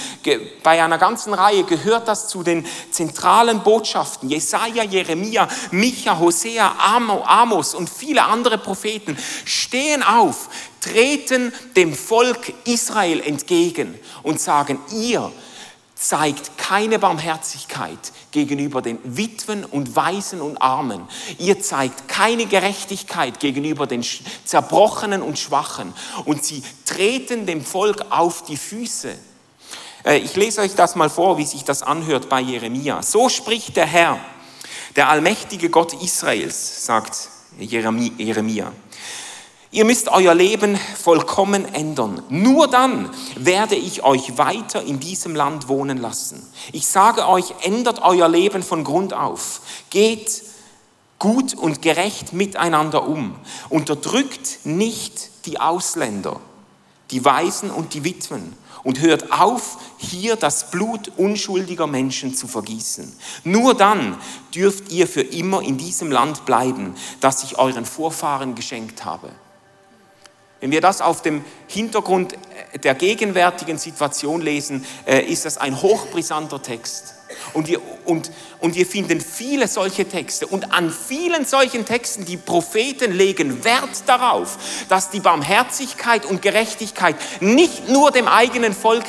Bei 0.64 0.84
einer 0.84 0.98
ganzen 0.98 1.34
Reihe 1.34 1.64
gehört 1.64 2.08
das 2.08 2.28
zu 2.28 2.44
den 2.44 2.66
zentralen 2.92 3.62
Botschaften. 3.64 4.30
Jesaja, 4.30 4.84
Jeremia, 4.84 5.48
Micha, 5.72 5.99
Micha, 6.00 6.18
Hosea, 6.18 6.76
Amos 7.26 7.74
und 7.74 7.90
viele 7.90 8.24
andere 8.24 8.58
Propheten 8.58 9.18
stehen 9.44 10.02
auf, 10.02 10.48
treten 10.80 11.52
dem 11.76 11.94
Volk 11.94 12.54
Israel 12.64 13.20
entgegen 13.20 14.00
und 14.24 14.40
sagen, 14.40 14.80
ihr 14.94 15.30
zeigt 15.96 16.58
keine 16.58 17.00
Barmherzigkeit 17.00 18.00
gegenüber 18.32 18.82
den 18.82 18.98
Witwen 19.04 19.66
und 19.66 19.98
Waisen 19.98 20.40
und 20.40 20.62
Armen. 20.62 21.06
Ihr 21.38 21.60
zeigt 21.60 22.08
keine 22.08 22.46
Gerechtigkeit 22.46 23.42
gegenüber 23.42 23.86
den 23.86 24.06
Zerbrochenen 24.46 25.22
und 25.22 25.38
Schwachen. 25.38 25.94
Und 26.24 26.46
sie 26.46 26.64
treten 26.86 27.46
dem 27.46 27.66
Volk 27.66 28.06
auf 28.10 28.46
die 28.46 28.56
Füße. 28.56 29.14
Äh, 30.06 30.20
ich 30.20 30.38
lese 30.38 30.62
euch 30.62 30.76
das 30.76 30.96
mal 30.96 31.10
vor, 31.10 31.38
wie 31.38 31.46
sich 31.46 31.66
das 31.66 31.84
anhört 31.84 32.30
bei 32.30 32.40
Jeremia. 32.40 33.04
So 33.04 33.28
spricht 33.28 33.76
der 33.76 33.86
Herr, 33.86 34.18
der 35.00 35.08
allmächtige 35.08 35.70
Gott 35.70 35.94
Israels, 35.94 36.86
sagt 36.86 37.30
Jeremia. 37.58 38.74
Ihr 39.72 39.86
müsst 39.86 40.10
euer 40.10 40.36
Leben 40.36 40.78
vollkommen 41.02 41.74
ändern. 41.74 42.22
Nur 42.28 42.68
dann 42.68 43.10
werde 43.38 43.76
ich 43.76 44.04
euch 44.04 44.38
weiter 44.38 44.84
in 44.84 45.00
diesem 45.00 45.36
Land 45.36 45.70
wohnen 45.70 46.00
lassen. 46.00 46.46
Ich 46.74 46.86
sage 46.86 47.30
euch, 47.30 47.54
ändert 47.62 48.02
euer 48.02 48.28
Leben 48.28 48.62
von 48.62 48.84
Grund 48.84 49.14
auf. 49.14 49.62
Geht 49.90 50.44
gut 51.18 51.54
und 51.54 51.82
gerecht 51.82 52.34
miteinander 52.34 53.08
um. 53.08 53.36
Unterdrückt 53.70 54.66
nicht 54.66 55.46
die 55.46 55.62
Ausländer, 55.62 56.42
die 57.12 57.24
Waisen 57.24 57.72
und 57.72 57.94
die 57.94 58.04
Witwen. 58.04 58.54
Und 58.84 59.02
hört 59.02 59.32
auf, 59.32 59.78
hier 59.98 60.36
das 60.36 60.72
Blut 60.72 61.12
unschuldiger 61.18 61.88
Menschen 61.88 62.34
zu 62.34 62.48
vergießen. 62.48 63.12
Nur 63.44 63.74
dann 63.74 64.18
dürft 64.54 64.92
ihr 64.92 65.08
für 65.08 65.22
immer 65.22 65.62
in 65.62 65.78
diesem 65.78 66.12
Land 66.12 66.46
bleiben, 66.46 66.96
das 67.20 67.44
ich 67.44 67.58
euren 67.58 67.86
Vorfahren 67.86 68.56
geschenkt 68.56 69.06
habe. 69.06 69.30
Wenn 70.60 70.72
wir 70.72 70.82
das 70.82 71.02
auf 71.02 71.22
dem 71.22 71.44
Hintergrund 71.68 72.34
der 72.84 72.96
gegenwärtigen 72.96 73.78
Situation 73.78 74.42
lesen, 74.42 74.86
äh, 75.06 75.22
ist 75.22 75.46
das 75.46 75.58
ein 75.58 75.82
hochbrisanter 75.82 76.62
Text. 76.62 77.16
Und 77.54 77.68
wir, 77.68 77.80
und, 78.06 78.32
und 78.60 78.76
wir 78.76 78.86
finden 78.86 79.22
viele 79.22 79.68
solche 79.68 80.08
Texte. 80.08 80.48
Und 80.48 80.74
an 80.74 80.92
vielen 80.92 81.46
solchen 81.46 81.86
Texten, 81.86 82.26
die 82.26 82.38
Propheten 82.38 83.12
legen 83.12 83.64
Wert 83.64 84.04
darauf, 84.08 84.58
dass 84.90 85.10
die 85.10 85.20
Barmherzigkeit 85.20 86.26
und 86.26 86.42
Gerechtigkeit 86.42 87.16
nicht 87.40 87.88
nur 87.88 88.12
dem 88.12 88.28
eigenen 88.28 88.74
Volk 88.74 89.06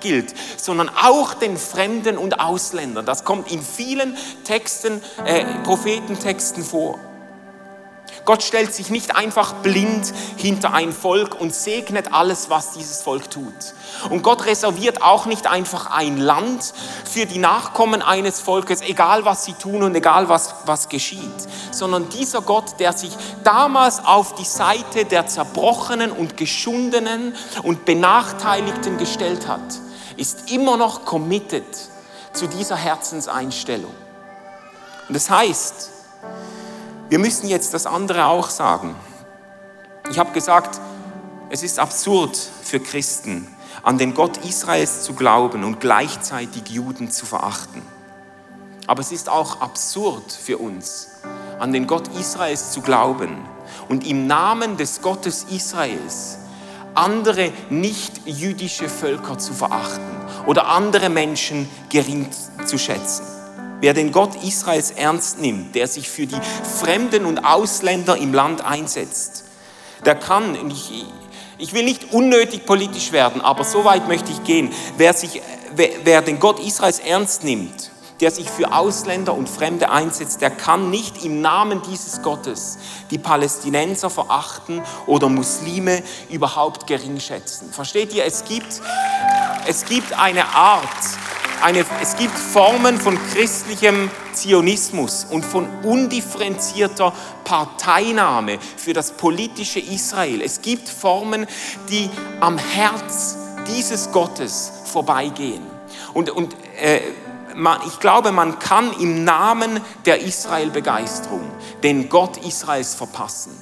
gilt, 0.00 0.34
sondern 0.56 0.88
auch 0.88 1.34
den 1.34 1.56
Fremden 1.56 2.16
und 2.16 2.40
Ausländern. 2.40 3.06
Das 3.06 3.24
kommt 3.24 3.50
in 3.50 3.62
vielen 3.62 4.16
Texten, 4.44 5.02
äh, 5.24 5.44
Prophetentexten 5.64 6.64
vor. 6.64 6.98
Gott 8.24 8.42
stellt 8.42 8.72
sich 8.74 8.88
nicht 8.88 9.14
einfach 9.14 9.52
blind 9.56 10.12
hinter 10.36 10.72
ein 10.72 10.92
Volk 10.92 11.38
und 11.38 11.54
segnet 11.54 12.14
alles, 12.14 12.48
was 12.48 12.72
dieses 12.72 13.02
Volk 13.02 13.30
tut. 13.30 13.52
Und 14.08 14.22
Gott 14.22 14.46
reserviert 14.46 15.02
auch 15.02 15.26
nicht 15.26 15.46
einfach 15.46 15.90
ein 15.90 16.16
Land 16.16 16.72
für 17.04 17.26
die 17.26 17.38
Nachkommen 17.38 18.00
eines 18.00 18.40
Volkes, 18.40 18.80
egal 18.80 19.26
was 19.26 19.44
sie 19.44 19.52
tun 19.52 19.82
und 19.82 19.94
egal 19.94 20.28
was, 20.28 20.54
was 20.64 20.88
geschieht, 20.88 21.20
sondern 21.70 22.08
dieser 22.08 22.40
Gott, 22.40 22.80
der 22.80 22.94
sich 22.94 23.12
damals 23.42 24.04
auf 24.04 24.34
die 24.34 24.44
Seite 24.44 25.04
der 25.04 25.26
Zerbrochenen 25.26 26.10
und 26.10 26.38
Geschundenen 26.38 27.34
und 27.62 27.84
Benachteiligten 27.84 28.96
gestellt 28.96 29.46
hat, 29.46 29.60
ist 30.16 30.50
immer 30.50 30.76
noch 30.78 31.04
committed 31.04 31.64
zu 32.32 32.46
dieser 32.46 32.76
Herzenseinstellung. 32.76 33.94
Und 35.08 35.14
das 35.14 35.28
heißt, 35.28 35.90
wir 37.08 37.18
müssen 37.18 37.48
jetzt 37.48 37.74
das 37.74 37.86
andere 37.86 38.26
auch 38.26 38.50
sagen. 38.50 38.94
Ich 40.10 40.18
habe 40.18 40.32
gesagt, 40.32 40.80
es 41.50 41.62
ist 41.62 41.78
absurd 41.78 42.36
für 42.36 42.80
Christen, 42.80 43.46
an 43.82 43.98
den 43.98 44.14
Gott 44.14 44.38
Israels 44.38 45.02
zu 45.02 45.14
glauben 45.14 45.64
und 45.64 45.80
gleichzeitig 45.80 46.68
Juden 46.68 47.10
zu 47.10 47.26
verachten. 47.26 47.82
Aber 48.86 49.00
es 49.00 49.12
ist 49.12 49.28
auch 49.28 49.60
absurd 49.60 50.32
für 50.32 50.58
uns, 50.58 51.08
an 51.58 51.72
den 51.72 51.86
Gott 51.86 52.08
Israels 52.18 52.72
zu 52.72 52.80
glauben 52.80 53.38
und 53.88 54.06
im 54.06 54.26
Namen 54.26 54.76
des 54.76 55.00
Gottes 55.00 55.46
Israels 55.50 56.38
andere 56.94 57.52
nicht-jüdische 57.70 58.88
Völker 58.88 59.38
zu 59.38 59.52
verachten 59.52 60.14
oder 60.46 60.68
andere 60.68 61.08
Menschen 61.08 61.68
gering 61.88 62.28
zu 62.64 62.78
schätzen. 62.78 63.33
Wer 63.84 63.92
den 63.92 64.12
Gott 64.12 64.42
Israels 64.42 64.92
ernst 64.92 65.40
nimmt, 65.40 65.74
der 65.74 65.86
sich 65.86 66.08
für 66.08 66.26
die 66.26 66.40
Fremden 66.80 67.26
und 67.26 67.44
Ausländer 67.44 68.16
im 68.16 68.32
Land 68.32 68.64
einsetzt, 68.64 69.44
der 70.06 70.14
kann, 70.14 70.56
ich, 70.70 71.04
ich 71.58 71.74
will 71.74 71.84
nicht 71.84 72.14
unnötig 72.14 72.64
politisch 72.64 73.12
werden, 73.12 73.42
aber 73.42 73.62
so 73.62 73.84
weit 73.84 74.08
möchte 74.08 74.32
ich 74.32 74.42
gehen, 74.42 74.72
wer, 74.96 75.12
sich, 75.12 75.42
wer, 75.76 75.90
wer 76.02 76.22
den 76.22 76.40
Gott 76.40 76.60
Israels 76.60 76.98
ernst 76.98 77.44
nimmt, 77.44 77.90
der 78.22 78.30
sich 78.30 78.48
für 78.48 78.72
Ausländer 78.72 79.34
und 79.34 79.50
Fremde 79.50 79.90
einsetzt, 79.90 80.40
der 80.40 80.50
kann 80.50 80.88
nicht 80.88 81.22
im 81.22 81.42
Namen 81.42 81.82
dieses 81.82 82.22
Gottes 82.22 82.78
die 83.10 83.18
Palästinenser 83.18 84.08
verachten 84.08 84.80
oder 85.06 85.28
Muslime 85.28 86.02
überhaupt 86.30 86.86
gering 86.86 87.20
schätzen. 87.20 87.70
Versteht 87.70 88.14
ihr? 88.14 88.24
Es 88.24 88.46
gibt, 88.46 88.80
es 89.66 89.84
gibt 89.84 90.18
eine 90.18 90.46
Art, 90.54 90.88
eine, 91.62 91.84
es 92.00 92.16
gibt 92.16 92.36
Formen 92.36 92.98
von 92.98 93.18
christlichem 93.32 94.10
Zionismus 94.32 95.26
und 95.30 95.44
von 95.44 95.68
undifferenzierter 95.82 97.12
Parteinahme 97.44 98.58
für 98.76 98.92
das 98.92 99.16
politische 99.16 99.80
Israel. 99.80 100.42
Es 100.42 100.62
gibt 100.62 100.88
Formen, 100.88 101.46
die 101.88 102.10
am 102.40 102.58
Herz 102.58 103.36
dieses 103.68 104.12
Gottes 104.12 104.72
vorbeigehen. 104.84 105.62
Und, 106.12 106.30
und 106.30 106.54
äh, 106.80 107.00
man, 107.54 107.80
ich 107.86 108.00
glaube, 108.00 108.32
man 108.32 108.58
kann 108.58 108.92
im 109.00 109.24
Namen 109.24 109.80
der 110.06 110.20
Israel-Begeisterung 110.20 111.50
den 111.82 112.08
Gott 112.08 112.36
Israels 112.38 112.94
verpassen 112.94 113.52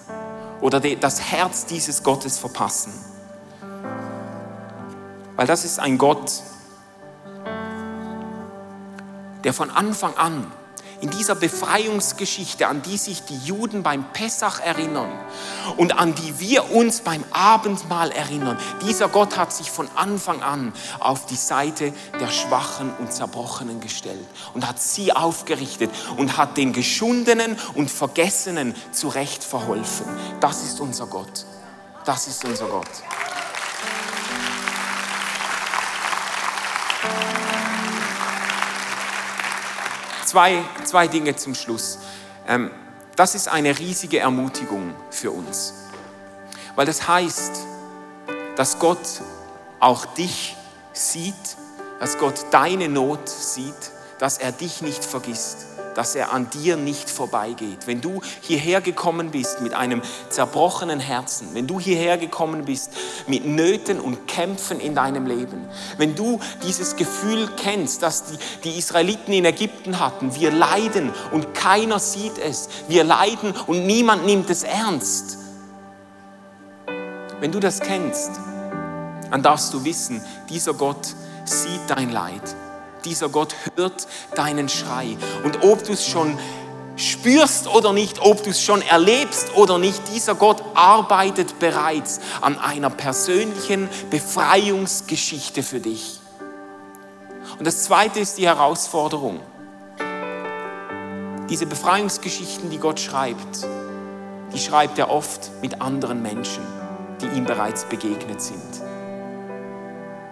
oder 0.60 0.80
das 0.80 1.20
Herz 1.20 1.66
dieses 1.66 2.02
Gottes 2.02 2.38
verpassen. 2.38 2.92
Weil 5.36 5.46
das 5.46 5.64
ist 5.64 5.80
ein 5.80 5.98
Gott, 5.98 6.42
der 9.44 9.52
von 9.52 9.70
Anfang 9.70 10.16
an 10.16 10.50
in 11.02 11.10
dieser 11.10 11.34
Befreiungsgeschichte, 11.34 12.68
an 12.68 12.80
die 12.82 12.96
sich 12.96 13.24
die 13.24 13.36
Juden 13.38 13.82
beim 13.82 14.12
Pessach 14.12 14.60
erinnern 14.60 15.10
und 15.76 15.98
an 15.98 16.14
die 16.14 16.38
wir 16.38 16.70
uns 16.70 17.00
beim 17.00 17.24
Abendmahl 17.32 18.12
erinnern. 18.12 18.56
Dieser 18.86 19.08
Gott 19.08 19.36
hat 19.36 19.52
sich 19.52 19.70
von 19.70 19.88
Anfang 19.96 20.42
an 20.42 20.72
auf 21.00 21.26
die 21.26 21.36
Seite 21.36 21.92
der 22.20 22.28
Schwachen 22.28 22.94
und 23.00 23.12
Zerbrochenen 23.12 23.80
gestellt 23.80 24.24
und 24.54 24.66
hat 24.66 24.80
sie 24.80 25.12
aufgerichtet 25.12 25.90
und 26.16 26.36
hat 26.36 26.56
den 26.56 26.72
Geschundenen 26.72 27.58
und 27.74 27.90
Vergessenen 27.90 28.72
zurecht 28.92 29.42
verholfen. 29.42 30.06
Das 30.38 30.62
ist 30.62 30.78
unser 30.78 31.08
Gott. 31.08 31.46
Das 32.04 32.28
ist 32.28 32.44
unser 32.44 32.66
Gott. 32.66 32.86
Zwei, 40.32 40.64
zwei 40.84 41.08
Dinge 41.08 41.36
zum 41.36 41.54
Schluss. 41.54 41.98
Ähm, 42.48 42.70
das 43.16 43.34
ist 43.34 43.48
eine 43.48 43.78
riesige 43.78 44.18
Ermutigung 44.18 44.94
für 45.10 45.30
uns. 45.30 45.74
Weil 46.74 46.86
das 46.86 47.06
heißt, 47.06 47.60
dass 48.56 48.78
Gott 48.78 49.20
auch 49.78 50.06
dich 50.06 50.56
sieht, 50.94 51.34
dass 52.00 52.16
Gott 52.16 52.46
deine 52.50 52.88
Not 52.88 53.28
sieht, 53.28 53.74
dass 54.20 54.38
er 54.38 54.52
dich 54.52 54.80
nicht 54.80 55.04
vergisst 55.04 55.66
dass 55.94 56.14
er 56.14 56.32
an 56.32 56.48
dir 56.50 56.76
nicht 56.76 57.10
vorbeigeht. 57.10 57.86
Wenn 57.86 58.00
du 58.00 58.20
hierher 58.40 58.80
gekommen 58.80 59.30
bist 59.30 59.60
mit 59.60 59.74
einem 59.74 60.02
zerbrochenen 60.28 61.00
Herzen, 61.00 61.48
wenn 61.54 61.66
du 61.66 61.78
hierher 61.78 62.18
gekommen 62.18 62.64
bist 62.64 62.92
mit 63.26 63.44
Nöten 63.44 64.00
und 64.00 64.26
Kämpfen 64.26 64.80
in 64.80 64.94
deinem 64.94 65.26
Leben, 65.26 65.66
wenn 65.98 66.14
du 66.14 66.40
dieses 66.66 66.96
Gefühl 66.96 67.48
kennst, 67.56 68.02
dass 68.02 68.24
die, 68.24 68.38
die 68.64 68.78
Israeliten 68.78 69.32
in 69.32 69.44
Ägypten 69.44 69.98
hatten, 70.00 70.34
wir 70.34 70.50
leiden 70.50 71.12
und 71.32 71.54
keiner 71.54 71.98
sieht 71.98 72.38
es, 72.38 72.68
wir 72.88 73.04
leiden 73.04 73.54
und 73.66 73.86
niemand 73.86 74.26
nimmt 74.26 74.50
es 74.50 74.62
ernst. 74.62 75.38
Wenn 77.40 77.50
du 77.52 77.60
das 77.60 77.80
kennst, 77.80 78.30
dann 79.30 79.42
darfst 79.42 79.72
du 79.74 79.84
wissen, 79.84 80.22
dieser 80.48 80.74
Gott 80.74 81.14
sieht 81.44 81.80
dein 81.88 82.10
Leid 82.10 82.54
dieser 83.04 83.28
Gott 83.28 83.54
hört 83.76 84.06
deinen 84.34 84.68
Schrei. 84.68 85.16
Und 85.44 85.62
ob 85.62 85.84
du 85.84 85.92
es 85.92 86.06
schon 86.06 86.38
spürst 86.96 87.68
oder 87.68 87.92
nicht, 87.92 88.20
ob 88.20 88.42
du 88.44 88.50
es 88.50 88.60
schon 88.60 88.82
erlebst 88.82 89.56
oder 89.56 89.78
nicht, 89.78 90.00
dieser 90.14 90.34
Gott 90.34 90.62
arbeitet 90.74 91.58
bereits 91.58 92.20
an 92.40 92.58
einer 92.58 92.90
persönlichen 92.90 93.88
Befreiungsgeschichte 94.10 95.62
für 95.62 95.80
dich. 95.80 96.20
Und 97.58 97.66
das 97.66 97.84
Zweite 97.84 98.20
ist 98.20 98.38
die 98.38 98.46
Herausforderung. 98.46 99.40
diese 101.48 101.66
Befreiungsgeschichten, 101.66 102.70
die 102.70 102.78
Gott 102.78 102.98
schreibt, 102.98 103.66
die 104.54 104.58
schreibt 104.58 104.98
er 104.98 105.10
oft 105.10 105.50
mit 105.60 105.82
anderen 105.82 106.22
Menschen, 106.22 106.62
die 107.20 107.26
ihm 107.26 107.44
bereits 107.44 107.84
begegnet 107.84 108.40
sind. 108.40 108.82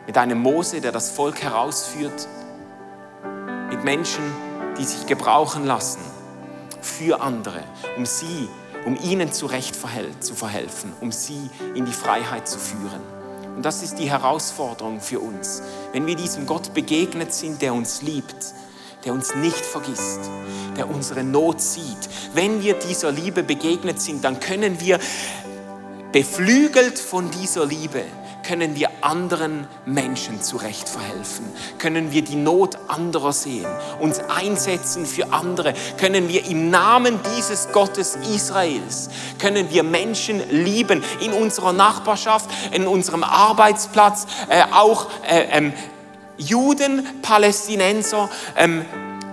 Mit 0.07 0.17
einem 0.17 0.39
Mose, 0.41 0.81
der 0.81 0.93
das 0.93 1.11
Volk 1.11 1.43
herausführt, 1.43 2.27
mit 3.81 3.85
Menschen, 3.85 4.23
die 4.79 4.85
sich 4.85 5.07
gebrauchen 5.07 5.65
lassen 5.65 6.01
für 6.83 7.21
andere, 7.21 7.63
um 7.97 8.05
sie, 8.05 8.49
um 8.85 8.97
ihnen 8.97 9.33
zurecht 9.33 9.77
zu 10.21 10.35
verhelfen, 10.35 10.93
um 11.01 11.13
sie 11.13 11.49
in 11.75 11.87
die 11.87 11.93
Freiheit 11.93 12.47
zu 12.47 12.59
führen. 12.59 13.01
Und 13.57 13.65
das 13.65 13.83
ist 13.83 13.99
die 13.99 14.11
Herausforderung 14.11 15.01
für 15.01 15.21
uns. 15.21 15.63
Wenn 15.93 16.07
wir 16.07 16.15
diesem 16.15 16.47
Gott 16.47 16.75
begegnet 16.75 17.33
sind, 17.33 17.63
der 17.63 17.73
uns 17.73 18.03
liebt, 18.03 18.55
der 19.05 19.15
uns 19.15 19.35
nicht 19.35 19.65
vergisst, 19.65 20.21
der 20.77 20.89
unsere 20.89 21.25
Not 21.25 21.61
sieht. 21.61 22.09
Wenn 22.35 22.63
wir 22.63 22.75
dieser 22.75 23.13
Liebe 23.13 23.43
begegnet 23.43 24.01
sind, 24.01 24.25
dann 24.25 24.41
können 24.41 24.81
wir 24.81 24.99
beflügelt 26.13 26.99
von 26.99 27.31
dieser 27.31 27.67
Liebe 27.67 28.05
können 28.43 28.75
wir 28.75 28.91
anderen 29.01 29.69
Menschen 29.87 30.43
zurecht 30.43 30.89
verhelfen, 30.89 31.47
können 31.79 32.11
wir 32.11 32.23
die 32.23 32.35
Not 32.35 32.79
anderer 32.89 33.33
sehen, 33.33 33.67
uns 34.01 34.19
einsetzen 34.19 35.07
für 35.07 35.33
andere, 35.33 35.73
können 35.99 36.29
wir 36.29 36.45
im 36.47 36.69
Namen 36.69 37.21
dieses 37.37 37.71
Gottes 37.71 38.19
Israels, 38.35 39.09
können 39.39 39.71
wir 39.71 39.85
Menschen 39.85 40.43
lieben 40.51 41.05
in 41.21 41.33
unserer 41.33 41.73
Nachbarschaft, 41.73 42.51
in 42.73 42.89
unserem 42.89 43.23
Arbeitsplatz, 43.23 44.27
äh, 44.49 44.63
auch 44.73 45.07
äh, 45.29 45.47
ähm, 45.53 45.73
Juden, 46.37 47.07
Palästinenser, 47.23 48.29
ähm, 48.57 48.85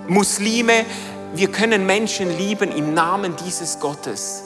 Muslime, 0.07 0.85
wir 1.33 1.51
können 1.51 1.85
Menschen 1.85 2.37
lieben 2.37 2.71
im 2.71 2.93
Namen 2.93 3.35
dieses 3.45 3.79
Gottes, 3.79 4.43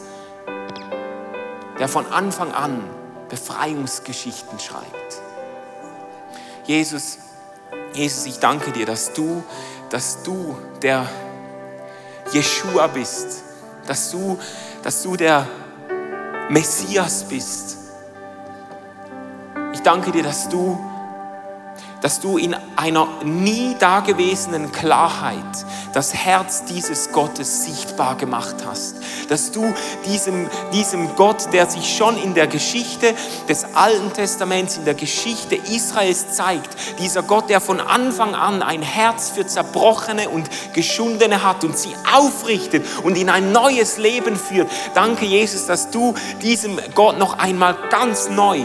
der 1.82 1.88
von 1.88 2.05
Anfang 2.11 2.51
an 2.51 2.79
Befreiungsgeschichten 3.27 4.59
schreibt. 4.59 5.21
Jesus, 6.63 7.17
Jesus, 7.93 8.27
ich 8.27 8.38
danke 8.38 8.71
dir, 8.71 8.86
dass 8.86 9.13
du, 9.13 9.43
dass 9.89 10.21
du 10.21 10.55
der 10.84 11.09
Jeshua 12.34 12.86
bist, 12.86 13.41
dass 13.88 14.11
du, 14.11 14.38
dass 14.84 15.01
du 15.01 15.15
der 15.15 15.47
Messias 16.49 17.23
bist. 17.23 17.77
Ich 19.73 19.82
danke 19.82 20.11
dir, 20.11 20.21
dass 20.21 20.49
du 20.49 20.77
dass 22.02 22.20
du 22.20 22.38
in 22.38 22.56
einer 22.76 23.08
nie 23.24 23.76
dagewesenen 23.80 24.72
Klarheit 24.72 25.45
das 25.93 26.14
Herz 26.14 26.66
dieses 26.66 27.12
Gottes 27.12 27.66
sichtbar 27.66 28.16
gemacht 28.16 28.56
hast. 28.66 28.95
Dass 29.30 29.52
du 29.52 29.74
diesem, 30.06 30.49
diesem 30.74 31.16
Gott, 31.16 31.54
der 31.54 31.70
sich 31.70 31.95
schon 31.95 32.18
in 32.18 32.34
der 32.34 32.47
Geschichte 32.47 33.14
des 33.47 33.66
Alten 33.76 34.14
Testaments, 34.14 34.78
in 34.78 34.86
der 34.86 34.93
Geschichte 34.93 35.56
Israels 35.56 36.34
zeigt, 36.34 36.70
dieser 36.99 37.24
Gott, 37.24 37.49
der 37.49 37.62
von 37.62 37.80
Anfang 37.80 38.36
an 38.36 38.62
ein 38.62 38.82
Herz 38.82 39.30
für 39.30 39.45
Zerbrochene 39.45 40.30
und 40.30 40.49
Geschundene 40.74 41.43
hat 41.43 41.64
und 41.64 41.78
sie 41.78 41.93
aufrichtet 42.16 42.86
und 43.04 43.18
in 43.18 43.30
ein 43.30 43.52
neues 43.52 43.97
Leben 43.97 44.36
führt. 44.36 44.70
Danke, 44.93 45.26
Jesus, 45.26 45.68
dass 45.68 45.91
du 45.91 46.14
diesem 46.41 46.80
Gott 46.95 47.20
noch 47.20 47.38
einmal 47.38 47.76
ganz 47.89 48.30
neu 48.30 48.62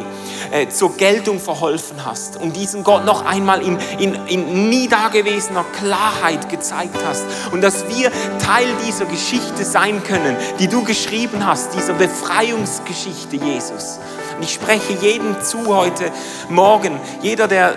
äh, 0.52 0.68
zur 0.68 0.96
Geltung 0.96 1.40
verholfen 1.40 2.04
hast 2.04 2.36
und 2.36 2.56
diesen 2.56 2.84
Gott 2.84 3.04
einmal 3.26 3.62
in, 3.62 3.78
in, 3.98 4.14
in 4.26 4.68
nie 4.68 4.88
dagewesener 4.88 5.64
Klarheit 5.78 6.48
gezeigt 6.48 6.96
hast 7.06 7.24
und 7.52 7.62
dass 7.62 7.88
wir 7.88 8.10
Teil 8.38 8.68
dieser 8.86 9.06
Geschichte 9.06 9.64
sein 9.64 10.02
können, 10.04 10.36
die 10.58 10.68
du 10.68 10.84
geschrieben 10.84 11.46
hast, 11.46 11.74
dieser 11.74 11.94
Befreiungsgeschichte, 11.94 13.36
Jesus. 13.36 13.98
Und 14.36 14.42
ich 14.42 14.52
spreche 14.52 14.92
jedem 14.94 15.40
zu 15.42 15.66
heute 15.74 16.10
Morgen, 16.48 17.00
jeder, 17.22 17.48
der, 17.48 17.74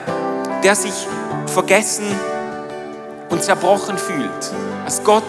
der 0.64 0.76
sich 0.76 0.94
vergessen 1.48 2.06
und 3.30 3.44
zerbrochen 3.44 3.98
fühlt, 3.98 4.52
dass 4.86 5.04
Gott 5.04 5.24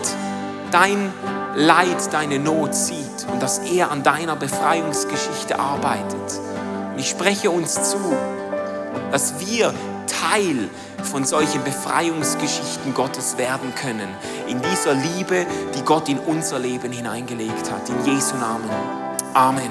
dein 0.71 1.13
Leid, 1.55 2.13
deine 2.13 2.39
Not 2.39 2.75
sieht 2.75 3.27
und 3.31 3.43
dass 3.43 3.59
er 3.59 3.91
an 3.91 4.03
deiner 4.03 4.37
Befreiungsgeschichte 4.37 5.59
arbeitet. 5.59 6.41
Und 6.93 6.99
ich 6.99 7.11
spreche 7.11 7.51
uns 7.51 7.91
zu, 7.91 7.99
dass 9.11 9.41
wir 9.41 9.75
Teil 10.11 10.69
von 11.11 11.25
solchen 11.25 11.63
Befreiungsgeschichten 11.65 12.95
Gottes 12.95 13.39
werden 13.39 13.75
können. 13.75 14.09
In 14.49 14.61
dieser 14.61 14.95
Liebe, 14.95 15.47
die 15.75 15.83
Gott 15.83 16.09
in 16.09 16.19
unser 16.19 16.59
Leben 16.59 16.93
hineingelegt 16.93 17.71
hat. 17.71 17.89
In 17.89 18.05
Jesu 18.05 18.37
Namen. 18.37 18.71
Amen. 19.35 19.71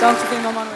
Danke 0.00 0.20
vielmals, 0.26 0.54
Manuel. 0.54 0.73